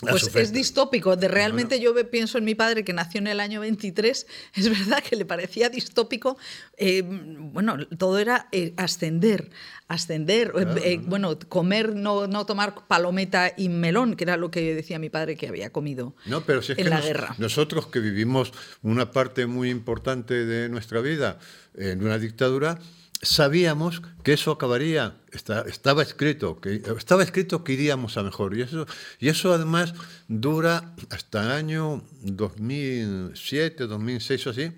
[0.00, 1.16] Pues es distópico.
[1.16, 4.26] De realmente yo pienso en mi padre que nació en el año 23.
[4.54, 6.36] Es verdad que le parecía distópico.
[6.76, 9.50] Eh, bueno, todo era eh, ascender,
[9.88, 10.52] ascender.
[10.84, 15.08] Eh, bueno, comer, no, no, tomar palometa y melón, que era lo que decía mi
[15.08, 17.34] padre que había comido no, pero si es en que la guerra.
[17.38, 18.52] Nosotros que vivimos
[18.82, 21.38] una parte muy importante de nuestra vida
[21.74, 22.78] en una dictadura,
[23.22, 28.56] sabíamos que eso acabaría, estaba escrito, que estaba escrito que iríamos a mejor.
[28.56, 28.86] Y eso,
[29.18, 29.94] y eso además
[30.28, 34.72] dura hasta el año 2007, 2006 o así,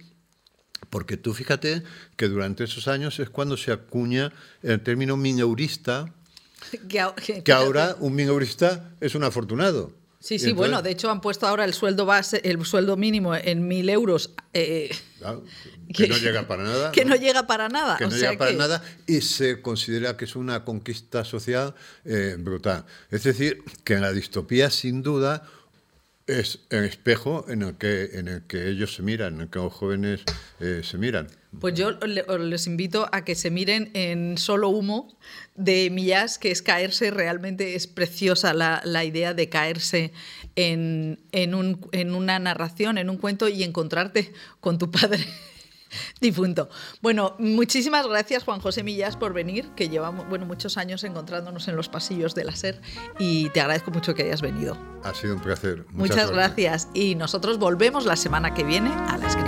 [0.90, 1.82] porque tú fíjate
[2.16, 4.32] que durante esos años es cuando se acuña
[4.62, 6.12] el término mineurista,
[6.88, 9.97] que, ahora un mineurista es un afortunado.
[10.20, 13.68] Sí, sí, bueno, de hecho han puesto ahora el sueldo base, el sueldo mínimo en
[13.68, 14.34] mil euros.
[14.52, 14.90] Eh,
[15.94, 16.90] que, no llega para nada.
[16.90, 17.96] Que no, llega para nada.
[17.98, 21.74] Que no llega para nada y se considera que es una conquista social
[22.04, 22.84] eh, brutal.
[23.10, 25.44] Es decir, que en la distopía, sin duda,
[26.26, 29.60] es el espejo en el que, en el que ellos se miran, en el que
[29.60, 30.22] los jóvenes
[30.58, 31.28] eh, se miran.
[31.60, 35.16] Pues yo les invito a que se miren en Solo Humo
[35.54, 40.12] de Millás, que es caerse, realmente es preciosa la, la idea de caerse
[40.56, 45.24] en, en, un, en una narración, en un cuento y encontrarte con tu padre
[46.20, 46.68] difunto.
[47.00, 51.76] Bueno, muchísimas gracias Juan José Millas por venir, que llevamos bueno, muchos años encontrándonos en
[51.76, 52.80] los pasillos de la SER
[53.18, 54.76] y te agradezco mucho que hayas venido.
[55.02, 55.86] Ha sido un placer.
[55.90, 56.88] Muchas, gracias.
[56.94, 59.47] Y nosotros volvemos la semana que viene a la escritura.